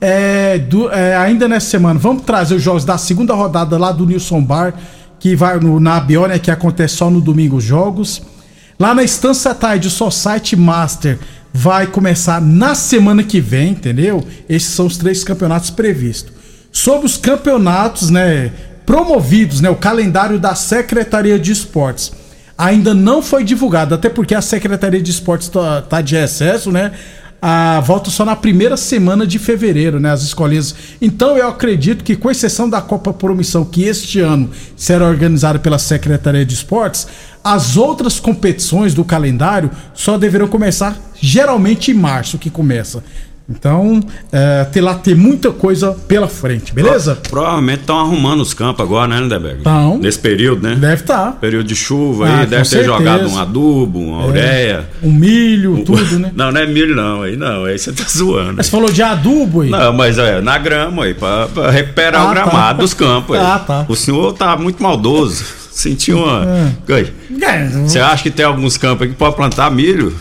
É, 0.01 0.57
do, 0.57 0.89
é, 0.91 1.15
ainda 1.15 1.47
nessa 1.47 1.69
semana, 1.69 1.99
vamos 1.99 2.23
trazer 2.23 2.55
os 2.55 2.61
jogos 2.61 2.83
da 2.83 2.97
segunda 2.97 3.33
rodada 3.33 3.77
lá 3.77 3.91
do 3.91 4.05
Nilson 4.05 4.41
Bar, 4.41 4.73
que 5.19 5.35
vai 5.35 5.59
no, 5.59 5.79
na 5.79 5.97
Abione, 5.97 6.33
né, 6.33 6.39
que 6.39 6.51
acontece 6.51 6.95
só 6.95 7.09
no 7.09 7.21
domingo 7.21 7.57
os 7.57 7.63
jogos. 7.63 8.21
Lá 8.79 8.93
na 8.93 9.03
Estância 9.03 9.55
Tide 9.55 9.89
Society 9.89 10.55
Master 10.55 11.17
vai 11.53 11.87
começar 11.87 12.41
na 12.41 12.75
semana 12.75 13.23
que 13.23 13.39
vem, 13.39 13.71
entendeu? 13.71 14.25
Esses 14.49 14.69
são 14.69 14.85
os 14.85 14.97
três 14.97 15.23
campeonatos 15.23 15.69
previstos. 15.69 16.33
Sobre 16.71 17.05
os 17.05 17.15
campeonatos, 17.15 18.09
né, 18.09 18.51
promovidos, 18.85 19.61
né, 19.61 19.69
o 19.69 19.75
calendário 19.75 20.37
da 20.37 20.53
Secretaria 20.53 21.39
de 21.39 21.51
Esportes 21.53 22.11
ainda 22.57 22.93
não 22.93 23.21
foi 23.21 23.43
divulgado, 23.43 23.95
até 23.95 24.09
porque 24.09 24.33
a 24.33 24.41
Secretaria 24.41 25.01
de 25.01 25.11
Esportes 25.11 25.49
tá, 25.49 25.81
tá 25.81 26.01
de 26.01 26.15
recesso, 26.15 26.71
né? 26.71 26.91
A 27.47 27.79
volta 27.79 28.09
só 28.09 28.25
na 28.25 28.35
primeira 28.35 28.75
semana 28.75 29.27
de 29.27 29.37
fevereiro, 29.37 29.99
né? 29.99 30.09
As 30.09 30.23
escolinhas. 30.23 30.73
Então 30.99 31.37
eu 31.37 31.47
acredito 31.47 32.03
que, 32.03 32.15
com 32.15 32.31
exceção 32.31 32.67
da 32.67 32.81
Copa 32.81 33.13
Promissão, 33.13 33.63
que 33.63 33.83
este 33.83 34.19
ano 34.19 34.49
será 34.75 35.05
organizada 35.05 35.59
pela 35.59 35.77
Secretaria 35.77 36.43
de 36.43 36.55
Esportes, 36.55 37.07
as 37.43 37.77
outras 37.77 38.19
competições 38.19 38.95
do 38.95 39.05
calendário 39.05 39.69
só 39.93 40.17
deverão 40.17 40.47
começar 40.47 40.97
geralmente 41.21 41.91
em 41.91 41.93
março, 41.93 42.39
que 42.39 42.49
começa. 42.49 43.03
Então, 43.47 44.01
é, 44.31 44.63
ter 44.63 44.81
lá 44.81 44.95
ter 44.95 45.15
muita 45.15 45.51
coisa 45.51 45.91
pela 46.07 46.27
frente, 46.27 46.73
beleza? 46.73 47.15
Pro, 47.15 47.29
provavelmente 47.29 47.81
estão 47.81 47.99
arrumando 47.99 48.41
os 48.41 48.55
campos 48.55 48.83
agora, 48.83 49.07
né, 49.07 49.19
Lindeberg? 49.19 49.57
Estão. 49.59 49.99
Nesse 49.99 50.17
período, 50.17 50.67
né? 50.67 50.75
Deve 50.75 51.01
estar. 51.01 51.25
Tá. 51.25 51.31
Período 51.33 51.67
de 51.67 51.75
chuva 51.75 52.27
ah, 52.27 52.39
aí, 52.39 52.45
deve 52.47 52.63
ter 52.63 52.69
certeza. 52.69 52.91
jogado 52.91 53.29
um 53.29 53.37
adubo, 53.37 53.99
uma 53.99 54.23
é, 54.23 54.27
ureia. 54.27 54.89
Um 55.03 55.11
milho, 55.11 55.83
tudo, 55.85 56.19
né? 56.19 56.31
Não, 56.35 56.51
não 56.51 56.59
é 56.59 56.65
milho 56.65 56.95
não, 56.95 57.21
aí 57.21 57.37
não, 57.37 57.65
aí 57.65 57.77
você 57.77 57.91
tá 57.91 58.03
zoando. 58.09 58.55
Mas 58.57 58.65
você 58.65 58.71
falou 58.71 58.91
de 58.91 59.01
adubo 59.01 59.61
aí? 59.61 59.69
Não, 59.69 59.93
mas 59.93 60.17
é, 60.17 60.41
na 60.41 60.57
grama 60.57 61.05
aí, 61.05 61.13
pra, 61.13 61.47
pra 61.47 61.69
recuperar 61.69 62.21
ah, 62.21 62.25
o 62.25 62.27
tá. 62.27 62.33
gramado 62.33 62.77
tá. 62.77 62.81
dos 62.81 62.93
campos 62.93 63.37
aí. 63.37 63.45
Ah, 63.45 63.59
tá. 63.59 63.85
O 63.87 63.95
senhor 63.95 64.33
tá 64.33 64.57
muito 64.57 64.81
maldoso. 64.81 65.45
Sentiu 65.71 66.19
uma. 66.19 66.73
É. 66.87 67.03
Você 67.85 67.99
acha 67.99 68.23
que 68.23 68.31
tem 68.31 68.45
alguns 68.45 68.77
campos 68.77 69.03
aí 69.03 69.09
que 69.09 69.15
pode 69.15 69.35
plantar 69.35 69.69
milho? 69.69 70.15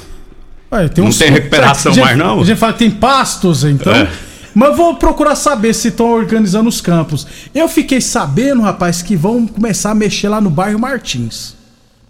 Ué, 0.74 0.88
tem 0.88 1.04
não 1.04 1.12
tem 1.12 1.30
recuperação 1.30 1.92
gente, 1.92 2.04
mais, 2.04 2.18
não? 2.18 2.40
A 2.40 2.44
gente 2.44 2.58
fala 2.58 2.72
que 2.72 2.80
tem 2.80 2.90
pastos, 2.90 3.64
então. 3.64 3.94
É. 3.94 4.08
Mas 4.54 4.76
vou 4.76 4.94
procurar 4.96 5.34
saber 5.34 5.74
se 5.74 5.88
estão 5.88 6.10
organizando 6.10 6.68
os 6.68 6.80
campos. 6.80 7.26
Eu 7.54 7.68
fiquei 7.68 8.00
sabendo, 8.00 8.62
rapaz, 8.62 9.02
que 9.02 9.16
vão 9.16 9.46
começar 9.46 9.90
a 9.90 9.94
mexer 9.94 10.28
lá 10.28 10.40
no 10.40 10.50
bairro 10.50 10.78
Martins. 10.78 11.54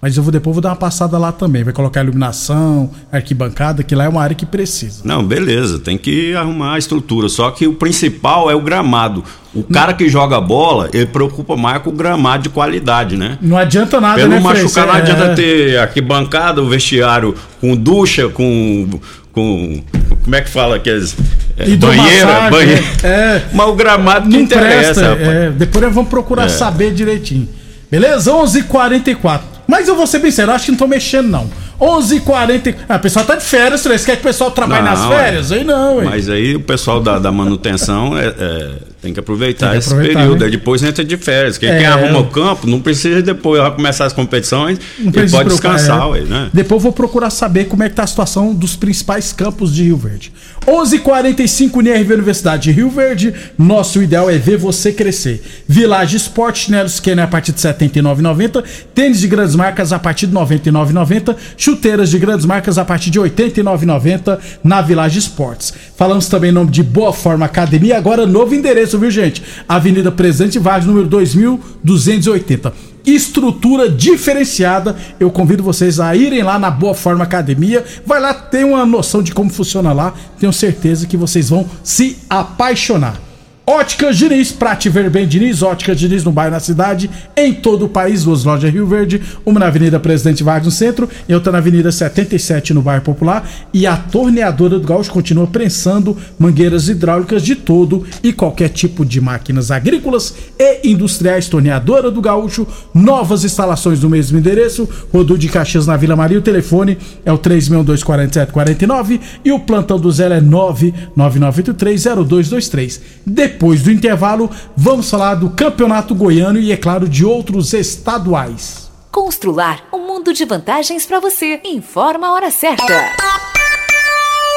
Mas 0.05 0.19
eu 0.19 0.23
vou 0.23 0.31
depois 0.31 0.55
vou 0.55 0.61
dar 0.61 0.69
uma 0.69 0.77
passada 0.77 1.17
lá 1.17 1.33
também. 1.33 1.65
Vai 1.65 1.73
colocar 1.73 2.03
iluminação, 2.03 2.91
arquibancada, 3.11 3.83
que 3.83 3.95
lá 3.95 4.05
é 4.05 4.09
uma 4.11 4.23
área 4.23 4.37
que 4.37 4.45
precisa. 4.45 5.01
Não, 5.03 5.25
beleza, 5.25 5.79
tem 5.79 5.97
que 5.97 6.35
arrumar 6.35 6.75
a 6.75 6.79
estrutura. 6.79 7.27
Só 7.31 7.51
que 7.51 7.67
o 7.67 7.73
principal 7.73 8.51
é 8.51 8.55
o 8.55 8.61
gramado. 8.61 9.25
O 9.55 9.63
cara 9.63 9.95
que 9.95 10.07
joga 10.07 10.39
bola, 10.43 10.91
ele 10.93 11.07
preocupa 11.07 11.57
mais 11.57 11.81
com 11.81 11.89
o 11.89 11.93
gramado 11.95 12.43
de 12.43 12.49
qualidade, 12.51 13.17
né? 13.17 13.39
Não 13.41 13.57
adianta 13.57 13.99
nada, 13.99 14.17
Pelo 14.17 14.33
né, 14.33 14.41
machucar, 14.41 14.87
não 14.87 14.93
adianta 14.93 15.25
é... 15.25 15.35
ter 15.35 15.79
arquibancada, 15.79 16.61
o 16.61 16.69
vestiário 16.69 17.35
com 17.59 17.75
ducha, 17.75 18.29
com. 18.29 19.01
com 19.33 19.83
como 20.23 20.37
é 20.37 20.43
que 20.43 20.51
fala 20.51 20.77
aqueles. 20.77 21.17
É, 21.57 21.65
banheira, 21.77 22.51
banheira. 22.51 22.85
É, 23.03 23.43
Mas 23.55 23.69
o 23.69 23.73
gramado 23.75 24.29
não 24.29 24.39
interessa. 24.39 25.15
Presta, 25.15 25.31
é, 25.31 25.51
depois 25.51 25.95
vamos 25.95 26.11
procurar 26.11 26.45
é. 26.45 26.49
saber 26.51 26.93
direitinho. 26.93 27.49
Beleza? 27.91 28.31
11:44. 28.31 29.54
H 29.69 29.75
44 29.75 29.75
mas 29.75 29.89
eu 29.89 29.97
vou 29.97 30.07
ser 30.07 30.19
bem 30.19 30.31
sério, 30.31 30.53
acho 30.53 30.67
que 30.67 30.71
não 30.71 30.79
tô 30.79 30.87
mexendo, 30.87 31.29
não. 31.29 31.51
11h40. 31.81 32.75
Ah, 32.89 32.97
o 32.97 33.01
pessoal 33.01 33.25
tá 33.25 33.35
de 33.35 33.45
férias, 33.45 33.81
você 33.81 33.99
quer 33.99 34.17
que 34.17 34.23
o 34.23 34.25
pessoal 34.25 34.51
trabalhe 34.51 34.85
não, 34.85 34.91
nas 34.91 35.07
férias? 35.07 35.53
Aí 35.53 35.65
não, 35.65 36.01
hein? 36.01 36.09
Mas 36.09 36.29
aí 36.29 36.55
o 36.55 36.61
pessoal 36.61 37.01
da, 37.01 37.19
da 37.19 37.33
manutenção 37.33 38.17
é, 38.17 38.27
é, 38.27 38.71
tem 39.05 39.13
que 39.13 39.21
aproveitar, 39.21 39.73
tem 39.73 39.81
que 39.81 39.87
aproveitar 39.87 40.11
esse 40.11 40.19
período. 40.19 40.45
Né? 40.45 40.51
Depois 40.51 40.83
entra 40.83 41.05
de 41.05 41.17
férias. 41.17 41.59
Quem, 41.59 41.69
é, 41.69 41.79
quem 41.79 41.87
arruma 41.87 42.21
o 42.21 42.27
campo 42.27 42.67
não 42.67 42.81
precisa 42.81 43.21
depois 43.21 43.61
começar 43.75 44.07
as 44.07 44.13
competições, 44.13 44.79
ele 44.99 45.31
pode 45.31 45.51
descansar, 45.51 46.17
é. 46.17 46.21
né? 46.23 46.51
Depois 46.53 46.83
vou 46.83 46.93
procurar 46.93 47.31
saber 47.31 47.67
como 47.67 47.83
é 47.83 47.89
que 47.89 47.95
tá 47.95 48.05
a 48.05 48.07
situação 48.07 48.55
dos 48.55 48.77
principais 48.77 49.33
campos 49.33 49.75
de 49.75 49.85
Rio 49.85 49.97
Verde. 49.97 50.33
11:45 50.67 51.81
NRV 51.81 52.15
Universidade 52.15 52.65
de 52.65 52.73
Rio 52.73 52.89
Verde. 52.89 53.35
Nosso 53.59 54.03
ideal 54.03 54.31
é 54.31 54.39
ver 54.39 54.57
você 54.57 54.93
crescer. 54.93 55.43
Village 55.69 56.17
Sport, 56.17 56.57
chinelos 56.57 56.99
Kenner 57.01 57.25
a 57.25 57.29
partir 57.29 57.53
de 57.53 57.63
R$ 57.63 57.75
79,90. 57.75 58.65
Tênis 58.95 59.21
de 59.21 59.29
grandes 59.29 59.55
marcas 59.55 59.93
a 59.93 59.99
partir 59.99 60.27
de 60.27 60.35
R$ 60.35 60.41
99,90. 60.41 61.37
Chuteiras 61.57 62.11
de 62.11 62.19
grandes 62.19 62.47
marcas 62.47 62.79
a 62.79 62.85
partir 62.85 63.11
de 63.11 63.19
R$ 63.19 63.29
89,90 63.29 64.39
na 64.63 64.81
Village 64.81 65.19
Sports. 65.19 65.75
Falamos 65.97 66.29
também 66.29 66.51
em 66.51 66.55
nome 66.55 66.71
de 66.71 66.83
Boa 66.83 67.13
Forma 67.13 67.45
Academia. 67.45 67.99
Agora 67.99 68.27
novo 68.27 68.55
endereço, 68.55 68.94
viu 68.99 69.11
gente? 69.11 69.43
Avenida 69.69 70.11
Presidente 70.11 70.59
Vargas, 70.59 70.87
número 70.87 71.07
2280 71.07 72.95
estrutura 73.07 73.89
diferenciada. 73.89 74.97
Eu 75.21 75.31
convido 75.31 75.63
vocês 75.63 76.01
a 76.01 76.17
irem 76.17 76.43
lá 76.43 76.59
na 76.59 76.71
Boa 76.71 76.95
Forma 76.95 77.25
Academia. 77.25 77.85
Vai 78.07 78.21
lá, 78.21 78.33
tem 78.33 78.65
uma 78.65 78.87
noção 78.87 79.23
de 79.23 79.33
como 79.33 79.51
funciona 79.51 79.93
lá. 79.93 80.15
Tenho 80.39 80.53
certeza 80.53 81.07
que 81.07 81.17
vocês 81.17 81.51
vão 81.51 81.69
se 81.83 82.19
apaixonar. 82.31 83.21
Ótica 83.67 84.13
Diniz, 84.13 84.53
pra 84.53 84.77
te 84.77 84.91
ver 84.91 85.09
bem, 85.09 85.27
Diniz. 85.27 85.63
Ótica 85.63 85.95
Diniz 85.95 86.23
no 86.23 86.31
bairro, 86.31 86.53
na 86.53 86.61
cidade, 86.61 87.09
em 87.35 87.55
todo 87.55 87.87
o 87.87 87.89
país. 87.89 88.25
Duas 88.25 88.45
lojas 88.45 88.71
Rio 88.71 88.87
Verde, 88.87 89.23
uma 89.45 89.59
na 89.59 89.67
Avenida 89.69 89.99
Presidente 89.99 90.45
Vargas 90.45 90.67
no 90.67 90.71
centro 90.71 91.09
e 91.27 91.33
outra 91.33 91.51
na 91.51 91.57
Avenida 91.59 91.91
77 91.91 92.75
no 92.75 92.83
bairro 92.83 93.01
Popular. 93.03 93.49
E 93.73 93.87
a 93.87 93.97
torneadora 93.97 94.79
do 94.79 94.87
Gaúcho 94.87 95.11
continua 95.11 95.47
prensando 95.47 96.15
mangueiras 96.39 96.91
hidráulicas 96.91 97.43
de 97.43 97.57
todo 97.57 98.05
e 98.23 98.35
qualquer 98.35 98.69
tipo 98.69 99.03
de 99.03 99.19
máquinas 99.19 99.71
agrícolas 99.71 100.35
e 100.59 100.91
industriais. 100.91 101.49
Torneadora 101.49 102.11
do 102.11 102.21
Gaúcho, 102.21 102.67
novas 102.93 103.45
instalações 103.45 104.03
no 104.03 104.11
mesmo 104.11 104.37
endereço. 104.37 104.87
Rodu 105.11 105.39
de 105.39 105.49
Caxias 105.49 105.87
na 105.87 105.97
Vila 105.97 106.15
Maria. 106.15 106.39
O 106.39 106.43
telefone 106.43 106.99
é 107.25 107.33
o 107.33 107.39
3624749 107.39 109.21
e 109.43 109.53
o 109.53 109.61
plantão 109.61 109.99
do 109.99 110.13
zero 110.13 110.35
é 110.35 110.41
999830223. 110.43 113.01
Depois 113.25 113.54
do 113.83 113.91
intervalo, 113.91 114.51
vamos 114.77 115.11
falar 115.11 115.35
do 115.35 115.51
Campeonato 115.51 116.15
Goiano 116.15 116.59
e, 116.59 116.73
é 116.73 116.77
claro, 116.77 117.09
de 117.09 117.25
outros 117.25 117.73
estaduais. 117.73 118.91
Constrular 119.11 119.85
um 119.93 120.07
mundo 120.07 120.33
de 120.33 120.45
vantagens 120.45 121.07
para 121.07 121.21
você. 121.21 121.61
Informa 121.65 122.29
a 122.29 122.33
hora 122.33 122.51
certa. 122.51 123.34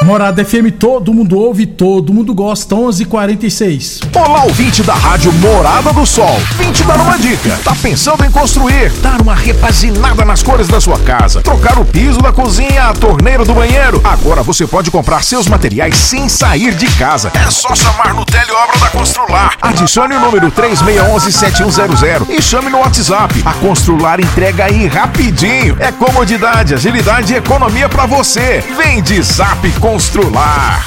Morada 0.03 0.45
FM, 0.45 0.71
todo 0.77 1.11
mundo 1.11 1.37
ouve, 1.39 1.65
todo 1.65 2.13
mundo 2.13 2.33
gosta, 2.33 2.75
11:46. 2.75 3.99
Olá, 4.15 4.43
ouvinte 4.43 4.83
da 4.83 4.93
Rádio 4.93 5.33
Morada 5.33 5.91
do 5.91 6.05
Sol. 6.05 6.39
Vim 6.57 6.71
te 6.71 6.83
dar 6.83 7.01
uma 7.01 7.17
dica. 7.17 7.59
Tá 7.63 7.75
pensando 7.81 8.23
em 8.23 8.31
construir, 8.31 8.91
dar 9.01 9.19
uma 9.21 9.33
repaginada 9.33 10.23
nas 10.23 10.43
cores 10.43 10.67
da 10.67 10.79
sua 10.79 10.99
casa, 10.99 11.41
trocar 11.41 11.79
o 11.79 11.85
piso 11.85 12.21
da 12.21 12.31
cozinha, 12.31 12.83
a 12.83 12.93
torneira 12.93 13.43
do 13.43 13.55
banheiro? 13.55 13.99
Agora 14.03 14.43
você 14.43 14.67
pode 14.67 14.91
comprar 14.91 15.23
seus 15.23 15.47
materiais 15.47 15.97
sem 15.97 16.29
sair 16.29 16.75
de 16.75 16.85
casa. 16.95 17.31
É 17.33 17.49
só 17.49 17.73
chamar 17.75 18.13
no 18.13 18.23
Teleobra 18.23 18.77
da 18.79 18.89
Constrular. 18.89 19.57
Adicione 19.61 20.15
o 20.15 20.19
número 20.19 20.51
3611-7100 20.51 22.29
e 22.29 22.41
chame 22.41 22.69
no 22.69 22.77
WhatsApp. 22.79 23.41
A 23.43 23.53
Constrular 23.53 24.19
entrega 24.19 24.65
aí 24.65 24.85
rapidinho. 24.87 25.75
É 25.79 25.91
comodidade, 25.91 26.75
agilidade 26.75 27.33
e 27.33 27.37
economia 27.37 27.89
para 27.89 28.05
você. 28.05 28.63
Vem 28.77 29.01
de 29.01 29.21
Zap 29.23 29.67
Constrular. 29.87 30.85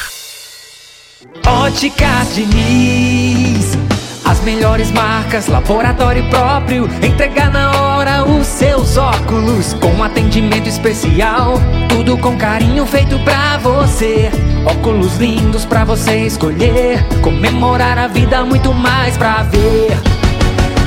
Óticas 1.47 2.35
Diniz. 2.35 3.79
As 4.27 4.41
melhores 4.41 4.91
marcas, 4.91 5.47
laboratório 5.47 6.23
próprio. 6.29 6.85
Entregar 7.03 7.51
na 7.51 7.81
hora 7.81 8.25
os 8.27 8.47
seus 8.47 8.99
óculos. 8.99 9.73
Com 9.81 10.05
atendimento 10.05 10.69
especial. 10.69 11.55
Tudo 11.89 12.19
com 12.19 12.37
carinho 12.37 12.85
feito 12.85 13.19
pra 13.21 13.57
você. 13.57 14.31
Óculos 14.67 15.17
lindos 15.17 15.65
pra 15.65 15.83
você 15.83 16.27
escolher. 16.27 17.03
Comemorar 17.23 17.97
a 17.97 18.07
vida, 18.07 18.45
muito 18.45 18.75
mais 18.75 19.17
pra 19.17 19.45
ver. 19.45 19.93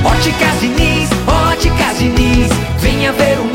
Óticas 0.04 0.60
Diniz, 0.60 1.10
Óticas 1.50 1.98
Diniz. 1.98 2.48
Venha 2.78 3.12
ver 3.12 3.40
mais 3.40 3.53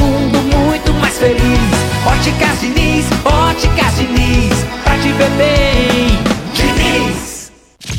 feliz. 1.20 1.60
Óticas 2.06 2.62
Diniz, 2.62 3.06
Óticas 3.26 3.96
Diniz, 3.96 4.66
pra 4.84 4.98
te 4.98 5.12
ver 5.12 5.30
bem. 5.32 6.09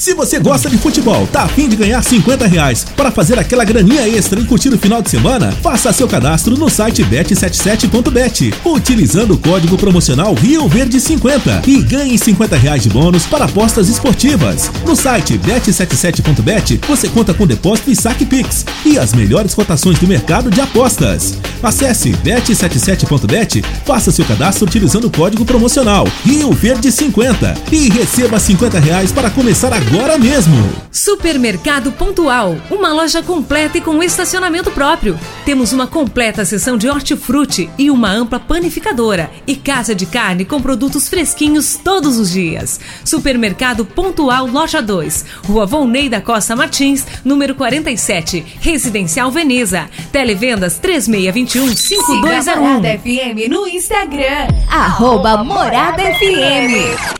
Se 0.00 0.14
você 0.14 0.38
gosta 0.38 0.70
de 0.70 0.78
futebol, 0.78 1.26
tá 1.26 1.42
afim 1.42 1.68
de 1.68 1.76
ganhar 1.76 2.02
50 2.02 2.46
reais 2.46 2.86
para 2.96 3.10
fazer 3.10 3.38
aquela 3.38 3.66
graninha 3.66 4.08
extra 4.08 4.40
e 4.40 4.46
curtir 4.46 4.70
o 4.70 4.78
final 4.78 5.02
de 5.02 5.10
semana, 5.10 5.52
faça 5.52 5.92
seu 5.92 6.08
cadastro 6.08 6.56
no 6.56 6.70
site 6.70 7.04
bet77.bet, 7.04 8.54
utilizando 8.64 9.34
o 9.34 9.38
código 9.38 9.76
promocional 9.76 10.32
Rio 10.32 10.66
Verde 10.68 10.98
50 10.98 11.64
e 11.66 11.82
ganhe 11.82 12.16
50 12.16 12.56
reais 12.56 12.82
de 12.82 12.88
bônus 12.88 13.26
para 13.26 13.44
apostas 13.44 13.90
esportivas. 13.90 14.70
No 14.86 14.96
site 14.96 15.38
bet77.bet 15.38 16.80
você 16.88 17.06
conta 17.06 17.34
com 17.34 17.46
depósito 17.46 17.90
e 17.90 17.94
saque 17.94 18.24
Pix 18.24 18.64
e 18.86 18.98
as 18.98 19.12
melhores 19.12 19.52
cotações 19.52 19.98
do 19.98 20.08
mercado 20.08 20.50
de 20.50 20.62
apostas. 20.62 21.34
Acesse 21.62 22.12
bet77.bet, 22.24 23.62
faça 23.84 24.10
seu 24.10 24.24
cadastro 24.24 24.64
utilizando 24.64 25.08
o 25.08 25.10
código 25.10 25.44
promocional 25.44 26.08
Rio 26.24 26.52
Verde 26.52 26.90
50 26.90 27.54
e 27.70 27.90
receba 27.90 28.40
50 28.40 28.78
reais 28.78 29.12
para 29.12 29.28
começar 29.28 29.74
agora 29.74 29.89
agora 29.90 30.16
mesmo. 30.16 30.54
Supermercado 30.92 31.90
Pontual, 31.90 32.56
uma 32.70 32.92
loja 32.92 33.22
completa 33.22 33.78
e 33.78 33.80
com 33.80 34.00
estacionamento 34.00 34.70
próprio. 34.70 35.18
Temos 35.44 35.72
uma 35.72 35.88
completa 35.88 36.44
seção 36.44 36.76
de 36.78 36.88
hortifruti 36.88 37.68
e 37.76 37.90
uma 37.90 38.08
ampla 38.08 38.38
panificadora 38.38 39.30
e 39.48 39.56
casa 39.56 39.92
de 39.92 40.06
carne 40.06 40.44
com 40.44 40.62
produtos 40.62 41.08
fresquinhos 41.08 41.76
todos 41.76 42.18
os 42.18 42.30
dias. 42.30 42.78
Supermercado 43.04 43.84
Pontual 43.84 44.46
Loja 44.46 44.80
2, 44.80 45.24
Rua 45.44 45.66
Volney 45.66 46.08
da 46.08 46.20
Costa 46.20 46.54
Martins, 46.54 47.04
número 47.24 47.56
47, 47.56 48.44
Residencial 48.60 49.30
Veneza. 49.32 49.90
Televendas 50.12 50.78
3621 50.78 51.76
5201. 51.76 52.60
Morada 52.60 52.98
FM 52.98 53.50
no 53.50 53.66
Instagram, 53.66 54.46
arroba 54.70 55.42
Morada 55.42 56.02
FM. 56.02 57.19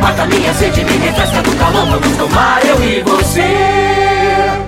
Mata 0.00 0.26
minha 0.26 0.52
sede, 0.54 0.84
me 0.84 0.96
refresca 0.98 1.42
do 1.42 1.56
calor 1.56 1.86
Vamos 1.86 2.16
tomar 2.16 2.64
eu 2.64 2.82
e 2.82 3.02
você 3.02 4.67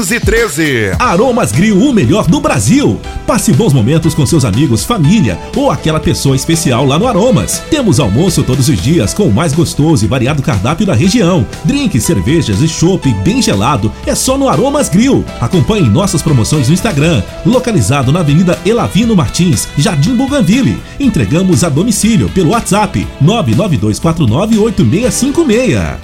1513. 0.01 0.95
Aromas 0.97 1.51
Grill, 1.51 1.77
o 1.77 1.93
melhor 1.93 2.25
do 2.25 2.39
Brasil. 2.39 2.99
Passe 3.27 3.53
bons 3.53 3.71
momentos 3.71 4.15
com 4.15 4.25
seus 4.25 4.43
amigos, 4.43 4.83
família 4.83 5.37
ou 5.55 5.69
aquela 5.69 5.99
pessoa 5.99 6.35
especial 6.35 6.83
lá 6.85 6.97
no 6.97 7.07
Aromas. 7.07 7.61
Temos 7.69 7.99
almoço 7.99 8.41
todos 8.43 8.67
os 8.67 8.81
dias 8.81 9.13
com 9.13 9.27
o 9.27 9.33
mais 9.33 9.53
gostoso 9.53 10.03
e 10.03 10.07
variado 10.07 10.41
cardápio 10.41 10.87
da 10.87 10.95
região. 10.95 11.45
Drinks, 11.65 12.03
cervejas 12.03 12.61
e 12.61 12.67
chopp 12.67 13.13
bem 13.23 13.39
gelado 13.41 13.91
é 14.05 14.13
só 14.15 14.37
no 14.37 14.47
Aromas 14.49 14.89
Grill. 14.89 15.23
Acompanhe 15.39 15.87
nossas 15.87 16.23
promoções 16.23 16.67
no 16.67 16.73
Instagram, 16.73 17.21
localizado 17.45 18.11
na 18.11 18.19
Avenida 18.21 18.57
Elavino 18.65 19.15
Martins, 19.15 19.67
Jardim 19.77 20.15
Bougainville. 20.15 20.81
Entregamos 20.99 21.63
a 21.63 21.69
domicílio 21.69 22.27
pelo 22.29 22.49
WhatsApp 22.51 23.07
992498656. 23.23 25.97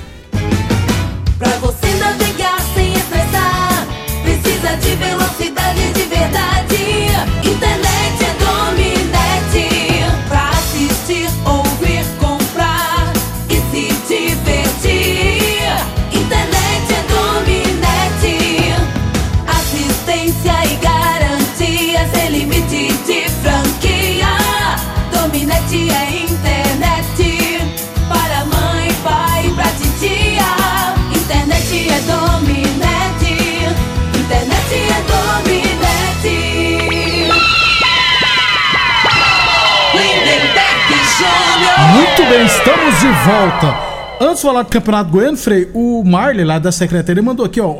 Pra 1.40 1.50
você 1.58 1.77
Muito 41.94 42.30
bem, 42.30 42.46
estamos 42.46 43.00
de 43.00 43.08
volta. 43.26 43.88
Antes 44.20 44.38
de 44.38 44.42
falar 44.42 44.64
do 44.64 44.70
Campeonato 44.70 45.10
Goiano, 45.10 45.38
Frei, 45.38 45.70
o 45.74 46.04
Marley 46.04 46.44
lá 46.44 46.60
da 46.60 46.72
Secretaria 46.72 47.22
mandou 47.24 47.46
aqui, 47.46 47.62
ó, 47.62 47.78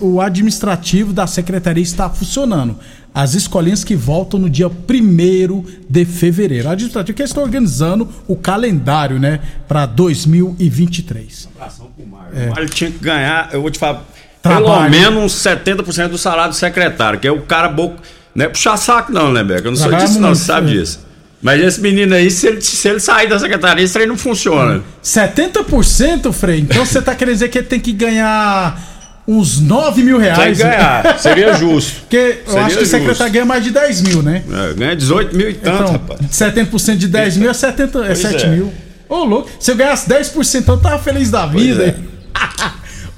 o 0.00 0.20
administrativo 0.20 1.12
da 1.12 1.26
Secretaria 1.26 1.82
está 1.82 2.08
funcionando. 2.10 2.76
As 3.14 3.34
escolinhas 3.34 3.84
que 3.84 3.94
voltam 3.94 4.40
no 4.40 4.50
dia 4.50 4.66
1 4.66 5.64
de 5.88 6.04
fevereiro. 6.04 6.68
O 6.68 6.70
administrativo 6.72 7.16
que 7.16 7.22
está 7.22 7.40
organizando 7.40 8.08
o 8.26 8.34
calendário, 8.34 9.20
né, 9.20 9.40
para 9.68 9.86
2023. 9.86 11.46
Um 11.46 11.60
abração 11.60 11.90
pro 11.94 12.06
Marley. 12.06 12.42
É. 12.42 12.46
O 12.46 12.50
Marley 12.50 12.68
tinha 12.70 12.90
que 12.90 12.98
ganhar, 12.98 13.50
eu 13.52 13.62
vou 13.62 13.70
te 13.70 13.78
falar, 13.78 14.02
Trabalho. 14.42 14.66
pelo 14.66 14.90
menos 14.90 15.22
uns 15.22 15.34
70% 15.34 16.08
do 16.08 16.18
salário 16.18 16.50
do 16.50 16.56
secretário, 16.56 17.20
que 17.20 17.28
é 17.28 17.32
o 17.32 17.42
cara 17.42 17.68
boco. 17.68 18.02
Não 18.34 18.46
é 18.46 18.48
puxar 18.48 18.76
saco, 18.76 19.12
não, 19.12 19.32
né, 19.32 19.44
Beca? 19.44 19.68
Eu 19.68 19.70
não 19.70 19.78
sou 19.78 19.92
disso, 19.92 20.18
não, 20.18 20.34
você 20.34 20.44
sabe 20.44 20.70
é. 20.70 20.80
disso. 20.80 21.13
Mas 21.44 21.60
esse 21.60 21.78
menino 21.78 22.14
aí, 22.14 22.30
se 22.30 22.46
ele, 22.46 22.62
se 22.62 22.88
ele 22.88 22.98
sair 22.98 23.28
da 23.28 23.38
secretaria, 23.38 23.84
isso 23.84 23.98
aí 23.98 24.06
não 24.06 24.16
funciona. 24.16 24.82
70%, 25.04 26.32
Frei? 26.32 26.60
Então 26.60 26.86
você 26.86 27.02
tá 27.02 27.14
querendo 27.14 27.34
dizer 27.34 27.50
que 27.50 27.58
ele 27.58 27.66
tem 27.66 27.78
que 27.78 27.92
ganhar 27.92 29.22
uns 29.28 29.60
9 29.60 30.02
mil 30.02 30.16
reais? 30.16 30.38
Tem 30.38 30.52
que 30.54 30.62
ganhar, 30.62 31.18
seria 31.18 31.52
justo. 31.52 32.00
Porque 32.00 32.38
eu 32.46 32.58
acho 32.60 32.78
que 32.78 32.84
o 32.84 32.86
secretário 32.86 33.30
ganha 33.30 33.44
mais 33.44 33.62
de 33.62 33.72
10 33.72 34.00
mil, 34.00 34.22
né? 34.22 34.42
É, 34.50 34.72
ganha 34.72 34.96
18 34.96 35.36
mil 35.36 35.50
e 35.50 35.52
tanto, 35.52 35.82
então, 35.82 35.92
rapaz. 35.92 36.20
70% 36.32 36.96
de 36.96 37.08
10 37.08 37.36
mil 37.36 37.50
é, 37.50 37.52
70, 37.52 38.06
é 38.06 38.14
7 38.14 38.46
é. 38.46 38.48
mil. 38.48 38.72
Ô, 39.06 39.24
louco, 39.24 39.50
se 39.60 39.70
eu 39.70 39.76
ganhasse 39.76 40.08
10%, 40.08 40.60
então 40.60 40.76
eu 40.76 40.80
tava 40.80 40.98
feliz 40.98 41.30
da 41.30 41.44
vida. 41.44 41.88
É. 41.88 41.94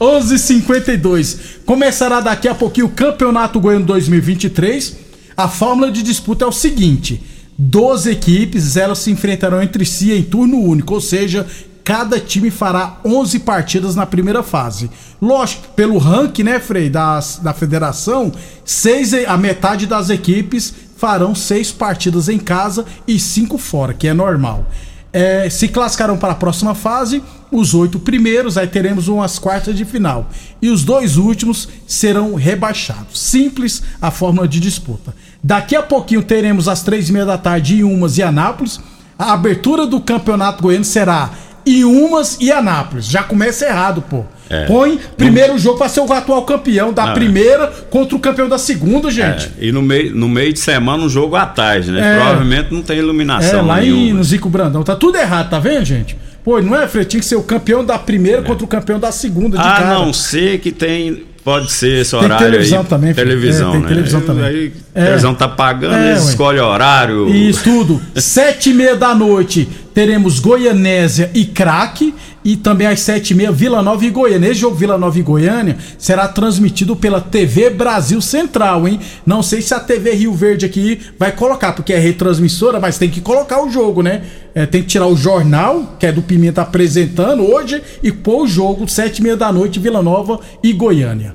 11:52. 0.00 1.38
Começará 1.64 2.20
daqui 2.20 2.48
a 2.48 2.56
pouquinho 2.56 2.86
o 2.86 2.90
Campeonato 2.90 3.60
Goiano 3.60 3.86
2023. 3.86 4.96
A 5.36 5.46
fórmula 5.46 5.92
de 5.92 6.02
disputa 6.02 6.44
é 6.44 6.48
o 6.48 6.52
seguinte: 6.52 7.35
12 7.58 8.10
equipes, 8.10 8.76
elas 8.76 8.98
se 8.98 9.10
enfrentarão 9.10 9.62
entre 9.62 9.84
si 9.84 10.12
em 10.12 10.22
turno 10.22 10.60
único, 10.60 10.94
ou 10.94 11.00
seja, 11.00 11.46
cada 11.82 12.18
time 12.20 12.50
fará 12.50 12.98
11 13.04 13.38
partidas 13.40 13.94
na 13.94 14.04
primeira 14.04 14.42
fase. 14.42 14.90
Lógico, 15.22 15.68
pelo 15.68 15.98
ranking, 15.98 16.42
né, 16.42 16.58
Frei, 16.58 16.90
das, 16.90 17.38
da 17.42 17.54
federação, 17.54 18.32
seis, 18.64 19.14
a 19.14 19.36
metade 19.36 19.86
das 19.86 20.10
equipes 20.10 20.74
farão 20.96 21.34
seis 21.34 21.70
partidas 21.70 22.28
em 22.28 22.38
casa 22.38 22.84
e 23.06 23.18
cinco 23.18 23.56
fora, 23.56 23.94
que 23.94 24.08
é 24.08 24.12
normal. 24.12 24.66
É, 25.12 25.48
se 25.48 25.68
classificarão 25.68 26.18
para 26.18 26.32
a 26.32 26.36
próxima 26.36 26.74
fase 26.74 27.22
os 27.50 27.72
oito 27.72 27.98
primeiros, 27.98 28.58
aí 28.58 28.66
teremos 28.66 29.08
umas 29.08 29.38
quartas 29.38 29.74
de 29.74 29.84
final. 29.84 30.28
E 30.60 30.68
os 30.68 30.84
dois 30.84 31.16
últimos 31.16 31.68
serão 31.86 32.34
rebaixados. 32.34 33.18
Simples 33.18 33.82
a 34.02 34.10
fórmula 34.10 34.48
de 34.48 34.60
disputa. 34.60 35.14
Daqui 35.46 35.76
a 35.76 35.82
pouquinho 35.82 36.24
teremos 36.24 36.66
às 36.66 36.82
três 36.82 37.08
e 37.08 37.12
meia 37.12 37.24
da 37.24 37.38
tarde 37.38 37.76
em 37.76 37.84
Umas 37.84 38.18
e 38.18 38.22
Anápolis. 38.22 38.80
A 39.16 39.32
abertura 39.32 39.86
do 39.86 40.00
campeonato 40.00 40.60
goiano 40.60 40.84
será 40.84 41.30
em 41.64 41.84
Umas 41.84 42.36
e 42.40 42.50
Anápolis. 42.50 43.06
Já 43.06 43.22
começa 43.22 43.64
errado, 43.64 44.02
pô. 44.02 44.24
É. 44.50 44.64
Põe 44.64 44.98
primeiro 45.16 45.52
no... 45.52 45.58
jogo 45.60 45.78
para 45.78 45.88
ser 45.88 46.00
o 46.00 46.12
atual 46.12 46.42
campeão 46.42 46.92
da 46.92 47.12
ah, 47.12 47.14
primeira 47.14 47.68
contra 47.90 48.16
o 48.16 48.18
campeão 48.18 48.48
da 48.48 48.58
segunda, 48.58 49.08
gente. 49.08 49.52
É. 49.60 49.66
E 49.66 49.72
no 49.72 49.82
meio, 49.82 50.16
no 50.16 50.28
meio 50.28 50.52
de 50.52 50.58
semana 50.58 51.04
um 51.04 51.08
jogo 51.08 51.36
à 51.36 51.46
tarde, 51.46 51.92
né? 51.92 52.00
É. 52.00 52.16
Provavelmente 52.16 52.74
não 52.74 52.82
tem 52.82 52.98
iluminação. 52.98 53.60
É, 53.60 53.62
lá 53.62 53.84
em, 53.84 54.12
no 54.12 54.24
Zico 54.24 54.48
Brandão. 54.48 54.82
Tá 54.82 54.96
tudo 54.96 55.16
errado, 55.16 55.48
tá 55.48 55.60
vendo, 55.60 55.84
gente? 55.84 56.16
Pô, 56.42 56.60
não 56.60 56.76
é, 56.76 56.88
Fred? 56.88 57.08
Tinha 57.08 57.20
que 57.20 57.26
ser 57.26 57.36
o 57.36 57.42
campeão 57.44 57.84
da 57.84 58.00
primeira 58.00 58.40
é. 58.40 58.42
contra 58.42 58.64
o 58.64 58.68
campeão 58.68 58.98
da 58.98 59.12
segunda 59.12 59.56
de 59.56 59.62
A 59.62 59.76
cara. 59.76 59.94
não 59.94 60.12
ser 60.12 60.58
que 60.58 60.72
tem. 60.72 61.24
Pode 61.46 61.70
ser 61.70 62.00
esse 62.00 62.16
horário 62.16 62.38
tem 62.38 62.50
televisão 62.50 62.80
aí. 62.80 62.86
Também, 62.86 63.14
televisão, 63.14 63.68
é, 63.68 63.72
tem 63.74 63.80
né? 63.82 63.88
televisão 63.88 64.20
também. 64.20 64.44
Aí, 64.44 64.72
é. 64.92 65.04
televisão 65.04 65.32
tá 65.32 65.46
pagando, 65.46 65.94
é, 65.94 66.10
eles 66.10 66.28
escolhem 66.30 66.60
horário. 66.60 67.28
Isso 67.28 67.62
tudo. 67.62 68.02
Sete 68.16 68.70
e 68.70 68.74
meia 68.74 68.96
da 68.96 69.14
noite 69.14 69.68
teremos 69.96 70.38
Goianésia 70.40 71.30
e 71.32 71.46
Craque. 71.46 72.14
E 72.44 72.54
também 72.54 72.86
às 72.86 73.00
sete 73.00 73.30
e 73.30 73.34
meia, 73.34 73.50
Vila 73.50 73.82
Nova 73.82 74.04
e 74.04 74.10
Goiânia. 74.10 74.50
Esse 74.50 74.60
jogo 74.60 74.76
Vila 74.76 74.98
Nova 74.98 75.18
e 75.18 75.22
Goiânia 75.22 75.78
será 75.98 76.28
transmitido 76.28 76.94
pela 76.94 77.18
TV 77.18 77.70
Brasil 77.70 78.20
Central, 78.20 78.86
hein? 78.86 79.00
Não 79.24 79.42
sei 79.42 79.62
se 79.62 79.72
a 79.72 79.80
TV 79.80 80.12
Rio 80.12 80.34
Verde 80.34 80.66
aqui 80.66 81.00
vai 81.18 81.32
colocar, 81.32 81.72
porque 81.72 81.94
é 81.94 81.98
retransmissora, 81.98 82.78
mas 82.78 82.98
tem 82.98 83.08
que 83.08 83.22
colocar 83.22 83.64
o 83.64 83.70
jogo, 83.70 84.02
né? 84.02 84.22
É, 84.54 84.66
tem 84.66 84.82
que 84.82 84.88
tirar 84.88 85.06
o 85.06 85.16
jornal, 85.16 85.96
que 85.98 86.06
é 86.06 86.12
do 86.12 86.22
Pimenta 86.22 86.60
apresentando 86.60 87.42
hoje, 87.42 87.82
e 88.02 88.12
pôr 88.12 88.42
o 88.42 88.46
jogo, 88.46 88.86
sete 88.86 89.18
e 89.18 89.22
meia 89.22 89.36
da 89.36 89.50
noite, 89.50 89.80
Vila 89.80 90.02
Nova 90.02 90.38
e 90.62 90.74
Goiânia. 90.74 91.34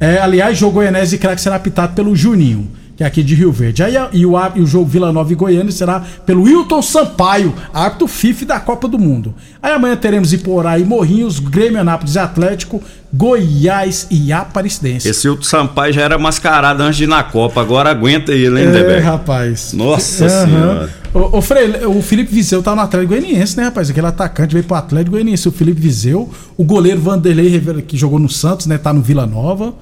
É, 0.00 0.18
aliás, 0.18 0.58
jogo 0.58 0.74
Goianese 0.74 1.14
e 1.14 1.18
Craque 1.18 1.40
será 1.40 1.56
apitado 1.56 1.94
pelo 1.94 2.14
Juninho 2.16 2.68
que 3.00 3.04
é 3.04 3.06
aqui 3.06 3.22
de 3.22 3.34
Rio 3.34 3.50
Verde. 3.50 3.82
Aí, 3.82 3.94
e, 4.12 4.26
o, 4.26 4.34
e 4.54 4.60
o 4.60 4.66
jogo 4.66 4.84
Vila 4.84 5.10
Nova 5.10 5.32
e 5.32 5.34
Goiânia 5.34 5.72
será 5.72 6.04
pelo 6.26 6.42
Wilton 6.42 6.82
Sampaio, 6.82 7.54
árbitro 7.72 8.06
FIF 8.06 8.44
da 8.44 8.60
Copa 8.60 8.86
do 8.86 8.98
Mundo. 8.98 9.34
Aí 9.62 9.72
amanhã 9.72 9.96
teremos 9.96 10.34
Iporá 10.34 10.78
e 10.78 10.84
Morrinhos, 10.84 11.38
Grêmio 11.38 11.80
Anápolis 11.80 12.18
Atlético, 12.18 12.82
Goiás 13.10 14.06
e 14.10 14.30
Aparecidense. 14.34 15.08
Esse 15.08 15.26
Wilton 15.26 15.44
Sampaio 15.44 15.94
já 15.94 16.02
era 16.02 16.18
mascarado 16.18 16.82
antes 16.82 16.98
de 16.98 17.04
ir 17.04 17.06
na 17.06 17.22
Copa, 17.22 17.62
agora 17.62 17.90
aguenta 17.90 18.32
ele, 18.32 18.60
hein, 18.60 18.68
é, 18.68 18.70
Deber? 18.70 19.02
rapaz. 19.02 19.72
Nossa 19.72 20.24
uhum. 20.24 20.46
senhora. 20.46 20.90
O, 21.14 21.38
o, 21.38 21.40
Frei, 21.40 21.86
o 21.86 22.02
Felipe 22.02 22.34
Viseu 22.34 22.62
tá 22.62 22.76
no 22.76 22.82
Atlético 22.82 23.14
Goianiense, 23.14 23.56
né, 23.56 23.64
rapaz? 23.64 23.88
Aquele 23.88 24.08
atacante 24.08 24.52
veio 24.52 24.66
pro 24.66 24.76
Atlético 24.76 25.12
Goianiense. 25.12 25.48
O 25.48 25.52
Felipe 25.52 25.80
Viseu, 25.80 26.28
o 26.54 26.64
goleiro 26.64 27.00
Vanderlei 27.00 27.62
que 27.88 27.96
jogou 27.96 28.18
no 28.18 28.28
Santos, 28.28 28.66
né, 28.66 28.76
tá 28.76 28.92
no 28.92 29.00
Vila 29.00 29.26
Nova. 29.26 29.72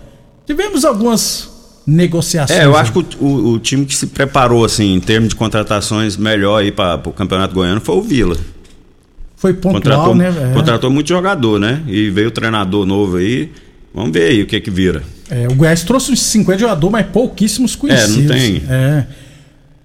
Tivemos 0.47 0.85
algumas 0.85 1.58
negociações. 1.89 2.59
É, 2.59 2.67
eu 2.67 2.77
acho 2.77 2.93
que 2.93 2.99
o, 2.99 3.25
o, 3.25 3.53
o, 3.53 3.59
time 3.59 3.87
que 3.87 3.95
se 3.95 4.09
preparou, 4.09 4.65
assim, 4.65 4.95
em 4.95 5.01
termos 5.01 5.31
de 5.31 5.35
contratações 5.35 6.17
melhor 6.19 6.59
aí 6.59 6.71
para 6.71 7.01
o 7.09 7.13
Campeonato 7.13 7.55
Goiano 7.55 7.81
foi 7.81 7.97
o 7.97 8.03
Vila. 8.03 8.37
Foi 9.37 9.55
pontual, 9.55 9.75
contratou, 9.75 10.15
né? 10.15 10.51
É. 10.51 10.53
Contratou 10.53 10.91
muito 10.91 11.09
jogador, 11.09 11.59
né? 11.59 11.83
E 11.87 12.11
veio 12.11 12.29
o 12.29 12.31
treinador 12.31 12.85
novo 12.85 13.17
aí. 13.17 13.51
Vamos 13.95 14.13
ver 14.13 14.29
aí 14.29 14.43
o 14.43 14.47
que 14.47 14.61
que 14.61 14.71
vira. 14.71 15.03
É, 15.31 15.47
o 15.49 15.55
Goiás 15.55 15.83
trouxe 15.83 16.13
uns 16.13 16.21
50 16.21 16.59
jogadores, 16.59 16.93
mas 16.93 17.07
pouquíssimos 17.07 17.75
conhecidos. 17.75 18.19
É, 18.19 18.21
não 18.21 18.29
tem. 18.29 18.63
É. 18.69 19.07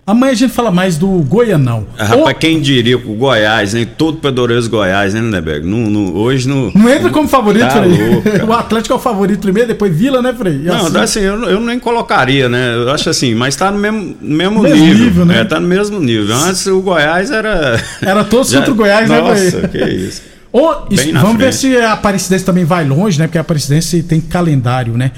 Amanhã 0.06 0.34
a 0.34 0.36
gente 0.36 0.52
fala 0.52 0.70
mais 0.70 0.98
do 0.98 1.08
Goianão. 1.08 1.88
Ah, 1.98 2.04
rapaz, 2.04 2.36
quem 2.38 2.60
diria 2.60 2.98
o 2.98 3.16
Goiás, 3.16 3.74
hein? 3.74 3.88
Todo 3.98 4.18
poderoso 4.18 4.70
Goiás, 4.70 5.14
né, 5.14 5.22
Lindeberg? 5.22 5.66
No, 5.66 5.90
no, 5.90 6.18
hoje 6.18 6.46
no. 6.46 6.74
Não 6.76 6.90
entra 6.90 7.10
como 7.10 7.26
favorito, 7.26 7.62
tá 7.62 7.82
Frei. 7.82 8.44
o 8.46 8.52
Atlético 8.52 8.94
é 8.94 8.98
o 8.98 9.00
favorito 9.00 9.40
primeiro, 9.40 9.70
depois 9.70 9.96
Vila, 9.96 10.22
né, 10.22 10.34
Frei? 10.34 10.56
E 10.56 10.66
não, 10.66 10.88
assim... 10.88 10.98
assim 10.98 11.20
eu, 11.22 11.44
eu 11.44 11.62
nem 11.62 11.80
colocaria, 11.80 12.50
né? 12.50 12.76
Eu 12.76 12.92
acho 12.92 13.10
assim, 13.10 13.34
mas 13.34 13.56
tá 13.56 13.72
no 13.72 13.80
mesmo, 13.80 14.18
mesmo, 14.20 14.62
mesmo 14.62 14.78
nível. 14.78 15.06
nível 15.06 15.26
né? 15.26 15.40
É, 15.40 15.46
tá 15.46 15.58
no 15.58 15.68
mesmo 15.68 15.98
nível. 16.02 16.36
Antes 16.36 16.68
o 16.68 16.82
Goiás 16.82 17.32
era. 17.32 17.82
Era 18.02 18.26
todos 18.26 18.50
Já... 18.50 18.58
contra 18.58 18.74
o 18.74 18.76
Goiás, 18.76 19.08
Nossa, 19.08 19.22
né, 19.22 19.36
Frei? 19.36 19.52
Nossa, 19.52 19.68
que 19.70 19.78
isso. 19.78 20.22
isso 20.92 21.14
vamos 21.14 21.38
frente. 21.38 21.38
ver 21.38 21.54
se 21.54 21.78
a 21.78 21.94
Aparecidense 21.94 22.44
também 22.44 22.66
vai 22.66 22.86
longe, 22.86 23.18
né? 23.18 23.26
Porque 23.26 23.38
a 23.38 23.42
Aparecidense 23.42 24.04
tem 24.04 24.20
calendário, 24.20 24.98
né? 24.98 25.12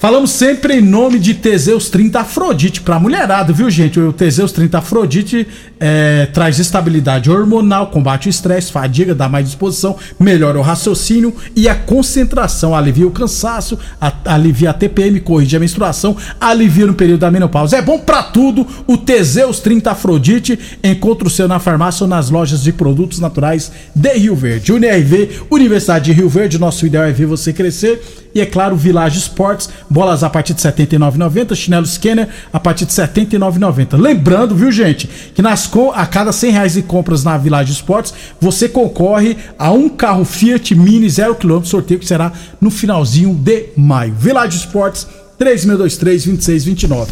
Falamos 0.00 0.30
sempre 0.30 0.78
em 0.78 0.80
nome 0.80 1.18
de 1.18 1.34
Teseus 1.34 1.90
30 1.90 2.20
Afrodite 2.20 2.80
para 2.80 2.98
mulherada, 2.98 3.52
viu 3.52 3.68
gente? 3.68 4.00
O 4.00 4.14
Teseus 4.14 4.50
30 4.50 4.78
Afrodite 4.78 5.46
é, 5.80 6.26
traz 6.26 6.58
estabilidade 6.58 7.30
hormonal, 7.30 7.86
combate 7.86 8.28
o 8.28 8.30
estresse, 8.30 8.70
fadiga, 8.70 9.14
dá 9.14 9.28
mais 9.28 9.46
disposição, 9.46 9.96
melhora 10.18 10.58
o 10.58 10.62
raciocínio 10.62 11.34
e 11.56 11.68
a 11.68 11.74
concentração, 11.74 12.74
alivia 12.74 13.06
o 13.06 13.10
cansaço, 13.10 13.78
a, 13.98 14.12
alivia 14.26 14.70
a 14.70 14.74
TPM, 14.74 15.18
corrige 15.20 15.56
a 15.56 15.60
menstruação, 15.60 16.16
alivia 16.38 16.86
no 16.86 16.94
período 16.94 17.20
da 17.20 17.30
menopausa. 17.30 17.78
É 17.78 17.82
bom 17.82 17.98
para 17.98 18.22
tudo. 18.22 18.66
O 18.86 18.98
Teseus 18.98 19.60
30 19.60 19.90
Afrodite 19.90 20.58
encontra 20.84 21.26
o 21.26 21.30
seu 21.30 21.48
na 21.48 21.58
farmácia 21.58 22.04
ou 22.04 22.08
nas 22.08 22.28
lojas 22.28 22.62
de 22.62 22.72
produtos 22.72 23.18
naturais 23.18 23.72
de 23.94 24.12
Rio 24.18 24.36
Verde. 24.36 24.72
UNRV, 24.72 25.46
Universidade 25.50 26.06
de 26.06 26.12
Rio 26.12 26.28
Verde, 26.28 26.58
nosso 26.58 26.84
ideal 26.84 27.04
é 27.04 27.12
ver 27.12 27.26
você 27.26 27.52
crescer. 27.52 28.02
E 28.34 28.40
é 28.40 28.46
claro, 28.46 28.76
Village 28.76 29.18
Esportes, 29.18 29.68
bolas 29.88 30.22
a 30.22 30.30
partir 30.30 30.54
de 30.54 30.62
R$ 30.62 30.72
79,90, 30.72 31.54
chinelo 31.54 31.86
Scanner 31.86 32.28
a 32.52 32.60
partir 32.60 32.86
de 32.86 33.00
R$ 33.00 33.08
79,90. 33.08 34.00
Lembrando, 34.00 34.54
viu 34.54 34.70
gente, 34.70 35.08
que 35.34 35.42
nas 35.42 35.66
a 35.94 36.06
cada 36.06 36.32
100 36.32 36.52
reais 36.52 36.72
de 36.74 36.82
compras 36.82 37.24
na 37.24 37.38
Village 37.38 37.72
Esportes, 37.72 38.12
você 38.40 38.68
concorre 38.68 39.36
a 39.58 39.70
um 39.70 39.88
carro 39.88 40.24
Fiat 40.24 40.74
Mini 40.74 41.06
0km, 41.06 41.64
sorteio 41.64 42.00
que 42.00 42.06
será 42.06 42.32
no 42.60 42.70
finalzinho 42.70 43.34
de 43.34 43.68
maio. 43.76 44.14
Village 44.14 44.58
Esportes 44.58 45.06
3623-2629. 45.38 47.08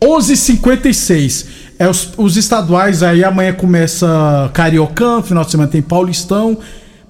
11:56 0.00 1.46
é 1.78 1.88
os, 1.88 2.10
os 2.16 2.36
estaduais 2.36 3.02
aí 3.02 3.24
amanhã 3.24 3.52
começa 3.52 4.50
Cariocão, 4.52 5.22
final 5.22 5.44
de 5.44 5.50
semana 5.50 5.70
tem 5.70 5.82
Paulistão. 5.82 6.58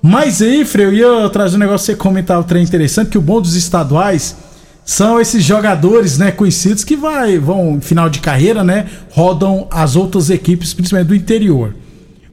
Mas 0.01 0.41
aí, 0.41 0.65
Frei, 0.65 0.87
eu 0.87 0.93
ia 0.93 1.29
trazer 1.31 1.57
um 1.57 1.59
negócio 1.59 1.87
pra 1.87 1.95
você 1.95 1.97
comentar 1.97 2.39
um 2.39 2.43
trem 2.43 2.63
interessante, 2.63 3.11
que 3.11 3.19
o 3.19 3.21
bom 3.21 3.41
dos 3.41 3.57
estaduais 3.57 4.37
são 4.87 5.20
esses 5.20 5.42
jogadores, 5.42 6.16
né, 6.16 6.31
conhecidos 6.31 6.85
que 6.85 6.96
vai, 6.96 7.40
vão, 7.40 7.81
final 7.81 8.09
de 8.09 8.20
carreira, 8.20 8.62
né, 8.62 8.87
rodam 9.11 9.66
as 9.68 9.96
outras 9.96 10.31
equipes, 10.31 10.72
principalmente 10.72 11.09
do 11.09 11.14
interior. 11.16 11.75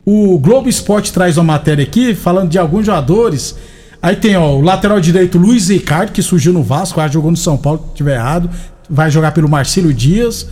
O 0.06 0.38
Globo 0.38 0.70
Esporte 0.70 1.12
traz 1.12 1.36
uma 1.36 1.44
matéria 1.46 1.84
aqui 1.84 2.14
falando 2.14 2.52
de 2.52 2.60
alguns 2.60 2.86
jogadores. 2.86 3.56
Aí 4.00 4.16
tem, 4.16 4.36
ó, 4.36 4.54
o 4.54 4.62
lateral 4.62 5.00
direito 5.00 5.40
Luiz 5.40 5.70
Ricardo, 5.70 6.12
que 6.12 6.22
surgiu 6.22 6.54
no 6.54 6.62
Vasco, 6.62 7.02
já 7.02 7.08
jogou 7.08 7.32
no 7.32 7.38
São 7.38 7.58
Paulo, 7.58 7.88
se 7.90 7.96
tiver 7.96 8.18
errado, 8.18 8.48
vai 8.88 9.10
jogar 9.10 9.32
pelo 9.32 9.50
Marcelo 9.50 9.92
Dias. 9.92 10.48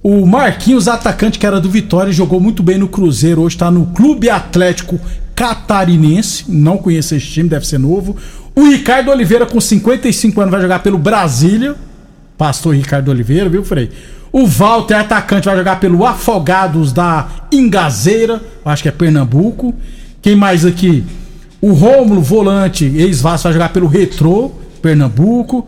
O 0.00 0.24
Marquinhos, 0.24 0.86
atacante 0.86 1.40
que 1.40 1.46
era 1.46 1.60
do 1.60 1.68
Vitória, 1.68 2.12
jogou 2.12 2.38
muito 2.38 2.62
bem 2.62 2.78
no 2.78 2.86
Cruzeiro, 2.86 3.40
hoje 3.40 3.56
está 3.56 3.68
no 3.68 3.86
Clube 3.86 4.30
Atlético 4.30 5.00
Catarinense. 5.34 6.44
Não 6.48 6.76
conheço 6.76 7.16
esse 7.16 7.26
time, 7.26 7.48
deve 7.48 7.66
ser 7.66 7.78
novo. 7.78 8.16
O 8.54 8.64
Ricardo 8.64 9.10
Oliveira, 9.10 9.46
com 9.46 9.60
55 9.60 10.40
anos, 10.40 10.50
vai 10.50 10.60
jogar 10.60 10.80
pelo 10.80 10.98
Brasília. 10.98 11.74
Pastor 12.36 12.74
Ricardo 12.74 13.10
Oliveira, 13.10 13.48
viu, 13.48 13.64
Frei? 13.64 13.90
O 14.30 14.46
Walter, 14.46 14.94
atacante, 14.94 15.46
vai 15.46 15.56
jogar 15.56 15.78
pelo 15.78 16.04
Afogados 16.06 16.92
da 16.92 17.28
Ingazeira, 17.52 18.40
acho 18.64 18.82
que 18.82 18.88
é 18.88 18.92
Pernambuco. 18.92 19.74
Quem 20.20 20.34
mais 20.34 20.64
aqui? 20.64 21.04
O 21.60 21.72
Rômulo, 21.72 22.20
volante, 22.20 22.84
ex-Vasco, 22.84 23.44
vai 23.44 23.52
jogar 23.52 23.68
pelo 23.70 23.86
Retrô, 23.86 24.50
Pernambuco. 24.80 25.66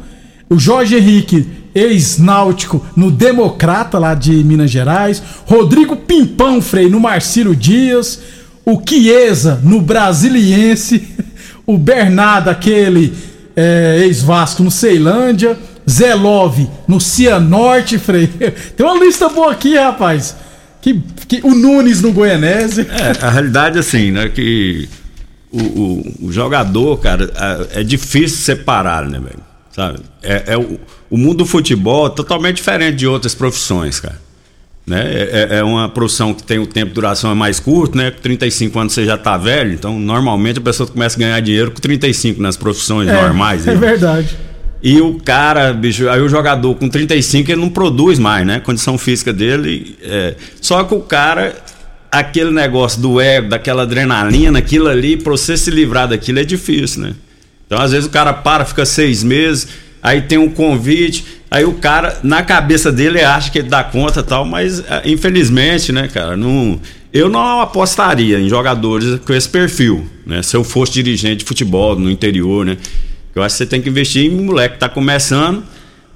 O 0.49 0.59
Jorge 0.59 0.97
Henrique, 0.97 1.47
ex-náutico, 1.75 2.85
no 2.97 3.11
Democrata, 3.11 3.99
lá 3.99 4.15
de 4.15 4.33
Minas 4.45 4.71
Gerais. 4.71 5.23
Rodrigo 5.47 5.97
Pimpão, 5.97 6.61
Frei, 6.61 6.89
no 6.89 7.01
Marcílio 7.01 7.55
Dias 7.55 8.21
o 8.65 8.81
Chiesa 8.87 9.61
no 9.63 9.81
Brasiliense, 9.81 11.07
o 11.67 11.79
Bernardo, 11.79 12.51
aquele 12.51 13.13
é, 13.57 14.01
ex-Vasco 14.03 14.63
no 14.63 14.71
Ceilândia, 14.71 15.57
Zé 15.89 16.15
Love 16.15 16.69
no 16.87 17.01
Cianorte, 17.01 17.99
Frei. 17.99 18.27
Tem 18.77 18.87
uma 18.87 18.99
lista 18.99 19.29
boa 19.29 19.53
aqui, 19.53 19.77
rapaz. 19.77 20.37
Que, 20.81 21.01
que, 21.27 21.41
o 21.43 21.55
Nunes 21.55 22.03
no 22.03 22.13
Goianese. 22.13 22.83
É, 22.83 23.25
a 23.25 23.31
realidade 23.31 23.79
é 23.79 23.81
assim, 23.81 24.11
né? 24.11 24.29
Que 24.29 24.89
o, 25.51 25.63
o, 25.63 26.15
o 26.27 26.33
jogador, 26.33 26.99
cara, 26.99 27.33
é, 27.73 27.81
é 27.81 27.83
difícil 27.83 28.39
separar, 28.39 29.09
né, 29.09 29.19
velho? 29.19 29.43
Sabe? 29.75 30.01
É, 30.23 30.45
é 30.49 30.59
o, 30.59 30.79
o 31.09 31.17
mundo 31.17 31.39
do 31.39 31.47
futebol 31.47 32.07
é 32.07 32.11
totalmente 32.11 32.57
diferente 32.57 32.97
de 32.97 33.07
outras 33.07 33.35
profissões, 33.35 33.99
cara. 33.99 34.24
Né? 34.87 35.01
É, 35.03 35.49
é, 35.51 35.59
é 35.59 35.63
uma 35.65 35.89
profissão 35.89 36.35
que 36.35 36.43
tem 36.43 36.59
o 36.59 36.67
tempo 36.67 36.89
de 36.89 36.95
duração 36.95 37.31
é 37.31 37.35
mais 37.35 37.59
curto, 37.59 37.97
né? 37.97 38.11
Com 38.11 38.21
35 38.21 38.79
anos 38.79 38.93
você 38.93 39.05
já 39.07 39.15
está 39.15 39.37
velho, 39.39 39.73
então 39.73 39.99
normalmente 39.99 40.59
a 40.59 40.63
pessoa 40.63 40.87
começa 40.87 41.17
a 41.17 41.21
ganhar 41.21 41.41
dinheiro 41.41 41.71
com 41.71 41.81
35 41.81 42.43
nas 42.43 42.57
profissões 42.57 43.09
É, 43.09 43.13
normais. 43.13 43.67
É 43.67 43.73
né? 43.73 43.77
verdade. 43.79 44.37
E 44.83 45.01
o 45.01 45.15
cara, 45.25 45.73
bicho, 45.73 46.07
aí 46.11 46.21
o 46.21 46.29
jogador 46.29 46.75
com 46.75 46.87
35 46.91 47.51
ele 47.51 47.61
não 47.63 47.71
produz 47.71 48.19
mais, 48.19 48.47
né? 48.47 48.57
A 48.57 48.61
condição 48.61 48.99
física 48.99 49.33
dele. 49.33 49.97
é- 50.03 50.35
Só 50.61 50.85
que 50.85 50.95
o 50.95 51.01
cara, 51.01 51.57
aquele 52.13 52.51
negócio 52.51 53.01
do 53.01 53.19
ego, 53.19 53.49
daquela 53.49 53.85
adrenalina, 53.85 54.59
aquilo 54.59 54.89
ali, 54.89 55.17
pra 55.17 55.31
você 55.33 55.57
se 55.57 55.71
livrar 55.71 56.09
daquilo 56.09 56.39
é 56.41 56.45
difícil, 56.45 57.01
né? 57.01 57.15
Então 57.67 57.81
às 57.81 57.93
vezes 57.93 58.05
o 58.07 58.11
cara 58.11 58.35
para, 58.35 58.67
fica 58.67 58.85
seis 58.85 59.23
meses, 59.25 59.67
aí 60.05 60.21
tem 60.21 60.37
um 60.37 60.51
convite, 60.51 61.25
aí 61.51 61.65
o 61.65 61.73
cara, 61.73 62.19
na 62.23 62.43
cabeça 62.43 62.93
dele, 62.93 63.23
acha 63.23 63.51
que 63.51 63.59
ele 63.59 63.71
dá 63.71 63.83
conta 63.83 64.23
tal, 64.23 64.45
mas 64.45 64.81
é, 64.81 65.03
infelizmente, 65.07 65.91
né, 65.91 66.09
cara, 66.13 66.37
não. 66.37 66.79
Eu 67.11 67.29
não 67.29 67.61
apostaria 67.61 68.41
em 68.41 68.49
jogadores 68.49 69.21
com 69.21 69.33
esse 69.33 69.49
perfil, 69.49 70.05
né? 70.27 70.43
Se 70.43 70.57
eu 70.57 70.65
fosse 70.65 70.93
dirigente 70.93 71.37
de 71.37 71.45
futebol 71.45 71.97
no 71.97 72.11
interior, 72.11 72.67
né? 72.67 72.77
Eu 73.33 73.43
acho 73.43 73.55
que 73.55 73.59
você 73.59 73.67
tem 73.67 73.81
que 73.81 73.89
investir 73.89 74.25
em 74.25 74.37
um 74.37 74.45
moleque 74.45 74.75
que 74.75 74.81
tá 74.81 74.89
começando, 74.89 75.63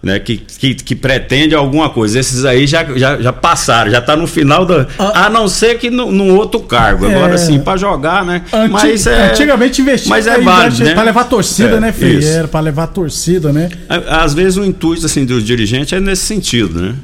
né? 0.03 0.19
Que, 0.19 0.37
que, 0.39 0.75
que 0.75 0.95
pretende 0.95 1.55
alguma 1.55 1.91
coisa. 1.91 2.19
Esses 2.21 2.45
aí 2.45 2.67
já, 2.67 2.85
já, 2.97 3.21
já 3.21 3.33
passaram, 3.33 3.91
já 3.91 4.01
tá 4.01 4.17
no 4.17 4.27
final 4.27 4.65
da. 4.65 4.87
A 5.15 5.29
não 5.29 5.49
ser 5.49 5.79
que 5.79 5.91
no, 5.91 6.11
num 6.13 6.35
outro 6.37 6.61
cargo. 6.61 7.07
Agora, 7.07 7.33
É. 7.33 7.35
assim, 7.35 7.59
pra 7.59 7.77
jogar, 7.77 8.25
né? 8.25 8.43
Anti- 8.53 8.71
mas 8.73 9.07
é, 9.07 9.31
Antigamente 9.31 9.81
investia 9.83 10.09
Mas 10.09 10.27
é 10.27 10.35
pra- 10.39 10.43
válido, 10.53 10.85
né? 10.85 10.95
pra 10.95 11.03
levar 11.03 11.25
torcida, 11.25 11.77
É, 11.77 11.81
né, 11.81 11.95
isso. 12.01 12.29
Era 12.29 12.49
pra 12.49 12.61
levar 12.61 12.87
torcida, 12.89 13.53
né? 13.53 13.69
Às 14.09 14.35
vezes 14.35 14.57
o 14.57 14.65
intuito 14.65 15.05
assim, 15.07 15.25
dos 15.25 15.43
dirigentes 15.45 15.93
é 15.93 16.01
nesse 16.01 16.23
sentido, 16.27 16.81
né? 16.81 16.95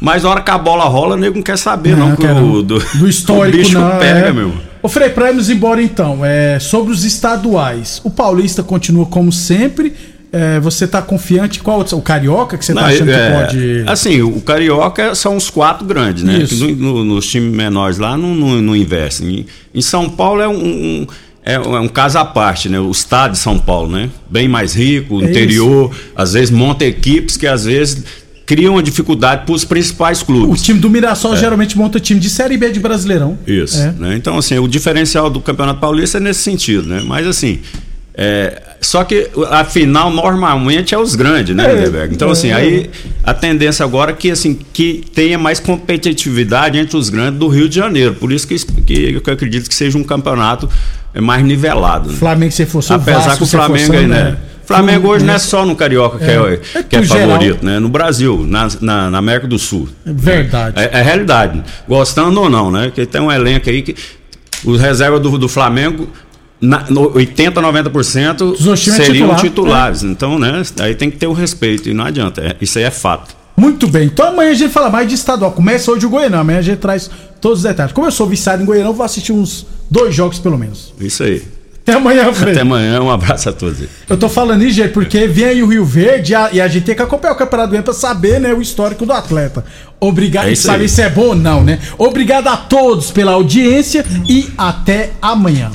Mas 0.00 0.22
na 0.22 0.30
hora 0.30 0.40
que 0.40 0.50
a 0.50 0.56
bola 0.58 0.84
rola, 0.84 1.16
o 1.16 1.18
nego 1.18 1.34
não 1.36 1.42
quer 1.42 1.58
saber, 1.58 1.96
não, 1.96 2.14
que 2.14 2.22
cara, 2.22 2.40
o, 2.40 2.62
do, 2.62 2.78
do 2.78 3.08
histórico 3.08 3.56
o 3.58 3.60
bicho 3.60 3.78
não. 3.78 3.98
pega, 3.98 4.28
é. 4.28 4.32
meu. 4.32 4.52
Ô 4.80 4.88
Frei, 4.88 5.08
pra 5.10 5.28
irmos 5.30 5.50
embora 5.50 5.82
então, 5.82 6.24
é, 6.24 6.60
sobre 6.60 6.92
os 6.92 7.04
estaduais, 7.04 8.00
o 8.04 8.10
Paulista 8.10 8.62
continua 8.62 9.06
como 9.06 9.32
sempre. 9.32 9.92
É, 10.32 10.60
você 10.60 10.86
tá 10.86 11.00
confiante? 11.00 11.60
Qual? 11.60 11.80
O 11.80 12.02
Carioca 12.02 12.58
que 12.58 12.64
você 12.64 12.74
tá 12.74 12.82
Não, 12.82 12.88
achando 12.88 13.10
é, 13.10 13.30
que 13.30 13.34
pode. 13.46 13.84
Assim, 13.86 14.20
o 14.22 14.40
Carioca 14.40 15.14
são 15.14 15.36
os 15.36 15.48
quatro 15.50 15.86
grandes, 15.86 16.22
né? 16.22 16.38
Isso. 16.38 16.66
No- 16.66 16.74
no- 16.74 17.04
nos 17.04 17.26
times 17.26 17.54
menores 17.54 17.98
lá 17.98 18.16
não, 18.16 18.34
não, 18.34 18.60
não 18.60 18.76
investem. 18.76 19.46
Em, 19.74 19.80
São 19.80 20.08
Paulo 20.08 20.40
é 20.42 20.48
um, 20.48 20.52
um- 20.64 21.06
é, 21.44 21.58
um- 21.58 21.76
é 21.76 21.80
um 21.80 21.88
caso 21.88 22.18
à 22.18 22.24
parte, 22.24 22.68
né? 22.68 22.78
O 22.78 22.90
estado 22.90 23.32
de 23.32 23.38
São 23.38 23.58
Paulo, 23.58 23.90
né? 23.90 24.10
Bem 24.30 24.48
mais 24.48 24.74
rico, 24.74 25.22
É 25.22 25.24
interior, 25.30 25.90
às 26.14 26.34
vezes 26.34 26.50
monta 26.50 26.84
equipes 26.84 27.36
que 27.36 27.46
às 27.46 27.64
vezes 27.64 28.04
criam 28.44 28.74
uma 28.74 28.82
dificuldade 28.82 29.44
para 29.44 29.54
os 29.54 29.64
principais 29.64 30.22
O 30.22 30.26
clubes. 30.26 30.62
time 30.62 30.78
do 30.80 30.88
Mirassol 30.90 31.36
geralmente 31.36 31.76
monta 31.76 32.00
time 32.00 32.18
de 32.18 32.30
Série 32.30 32.56
B 32.56 32.70
de 32.70 32.80
Brasileirão. 32.80 33.38
Isso. 33.46 33.78
É. 33.78 33.92
né? 33.92 34.14
Então, 34.16 34.36
assim, 34.38 34.58
o 34.58 34.66
diferencial 34.68 35.28
do 35.30 35.40
Campeonato 35.40 35.80
Paulista 35.80 36.16
é 36.18 36.20
nesse 36.20 36.40
sentido, 36.40 36.86
né? 36.88 37.02
Mas 37.06 37.26
assim. 37.26 37.60
é, 38.14 38.62
só 38.80 39.02
que 39.04 39.28
a 39.50 39.64
final 39.64 40.10
normalmente 40.10 40.94
é 40.94 40.98
os 40.98 41.14
grandes, 41.14 41.54
né, 41.54 41.70
É, 41.70 41.74
Lindeberg? 41.74 42.14
Então, 42.14 42.28
é. 42.28 42.32
assim, 42.32 42.52
aí 42.52 42.90
a 43.24 43.34
tendência 43.34 43.84
agora 43.84 44.12
é 44.12 44.14
que, 44.14 44.30
assim, 44.30 44.58
que 44.72 45.04
tenha 45.14 45.36
mais 45.38 45.58
competitividade 45.60 46.78
entre 46.78 46.96
os 46.96 47.08
grandes 47.10 47.38
do 47.38 47.48
Rio 47.48 47.68
de 47.68 47.76
Janeiro. 47.76 48.14
Por 48.14 48.32
isso 48.32 48.46
que, 48.46 48.56
que 48.82 49.20
eu 49.26 49.32
acredito 49.32 49.68
que 49.68 49.74
seja 49.74 49.98
um 49.98 50.04
campeonato 50.04 50.68
é, 51.14 51.20
mais 51.20 51.44
nivelado. 51.44 52.10
né? 52.10 52.16
Flamengo 52.16 52.52
se 52.52 52.66
fosse 52.66 52.92
o 52.92 52.96
Apesar 52.96 53.20
Vasco, 53.20 53.38
que 53.38 53.44
o 53.44 53.46
Flamengo 53.46 53.92
aí, 53.92 54.06
né? 54.06 54.22
né? 54.24 54.36
Flamengo 54.64 55.08
hoje 55.08 55.24
não 55.24 55.32
é 55.32 55.38
só 55.38 55.64
no 55.64 55.74
Carioca 55.74 56.18
que 56.18 56.24
É. 56.24 56.34
é, 56.34 56.60
É 56.78 56.82
que 56.82 56.96
é 56.96 57.02
favorito, 57.02 57.64
né? 57.64 57.78
No 57.78 57.88
Brasil, 57.88 58.44
na, 58.46 58.68
na, 58.82 59.10
na 59.10 59.16
América 59.18 59.46
do 59.46 59.58
Sul. 59.58 59.88
Verdade. 60.04 60.78
É, 60.78 60.98
é 60.98 61.02
realidade. 61.02 61.62
Gostando 61.88 62.38
ou 62.42 62.50
não, 62.50 62.70
né? 62.70 62.92
Que 62.94 63.06
tem 63.06 63.20
um 63.20 63.32
elenco 63.32 63.68
aí 63.70 63.80
que. 63.82 63.94
Os 64.64 64.80
reservas 64.80 65.20
do, 65.22 65.38
do 65.38 65.48
Flamengo, 65.48 66.08
na, 66.60 66.84
no 66.90 67.12
80, 67.14 67.60
90% 67.60 68.34
Dos 68.36 68.80
times 68.80 68.98
é 69.00 69.04
seriam 69.04 69.28
titular, 69.28 69.40
titulares. 69.40 70.02
Então, 70.02 70.38
né? 70.38 70.62
Aí 70.80 70.94
tem 70.94 71.10
que 71.10 71.16
ter 71.16 71.26
o 71.26 71.32
respeito. 71.32 71.88
E 71.88 71.94
não 71.94 72.04
adianta. 72.04 72.40
é- 72.40 72.56
isso 72.60 72.78
aí 72.78 72.84
é 72.84 72.90
fato. 72.90 73.36
Muito 73.56 73.88
bem. 73.88 74.04
Então 74.06 74.28
amanhã 74.28 74.50
a 74.50 74.54
gente 74.54 74.72
fala 74.72 74.88
mais 74.90 75.08
de 75.08 75.14
estadual. 75.14 75.50
Começa 75.52 75.90
hoje 75.90 76.06
o 76.06 76.08
Goianão. 76.10 76.40
Amanhã 76.40 76.58
a 76.58 76.62
gente 76.62 76.78
traz 76.78 77.10
todos 77.40 77.58
os 77.58 77.64
detalhes. 77.64 77.92
Como 77.92 78.06
eu 78.06 78.12
sou 78.12 78.26
viciado 78.26 78.62
em 78.62 78.66
Goianão, 78.66 78.90
eu 78.90 78.94
vou 78.94 79.04
assistir 79.04 79.32
uns 79.32 79.66
dois 79.90 80.14
jogos 80.14 80.38
pelo 80.38 80.56
menos. 80.58 80.92
Isso 81.00 81.22
aí. 81.24 81.42
Até 81.82 81.96
amanhã, 81.96 82.30
Frei. 82.34 82.52
Até 82.52 82.60
amanhã. 82.62 83.00
Um 83.00 83.10
abraço 83.10 83.48
a 83.48 83.52
todos. 83.52 83.78
Eu 84.08 84.16
tô 84.16 84.28
falando 84.28 84.62
isso, 84.62 84.74
gente, 84.76 84.92
porque 84.92 85.26
vem 85.26 85.44
aí 85.46 85.62
o 85.62 85.66
Rio 85.66 85.84
Verde 85.86 86.34
a- 86.34 86.50
e 86.52 86.60
a 86.60 86.68
gente 86.68 86.84
tem 86.84 86.94
que 86.94 87.00
acompanhar 87.02 87.32
o 87.32 87.36
Campeonato 87.36 87.70
Goiano 87.70 87.84
pra 87.84 87.94
saber, 87.94 88.38
né, 88.38 88.52
o 88.52 88.60
histórico 88.60 89.06
do 89.06 89.12
atleta. 89.12 89.64
Obrigado, 89.98 90.48
É 90.48 90.52
isso 90.52 90.62
saber 90.64 90.86
se 90.88 91.00
é 91.02 91.08
bom 91.08 91.28
ou 91.28 91.34
não, 91.34 91.64
né? 91.64 91.78
Obrigado 91.96 92.46
a 92.48 92.56
todos 92.58 93.10
pela 93.10 93.32
audiência 93.32 94.04
e 94.28 94.48
até 94.58 95.12
amanhã. 95.22 95.70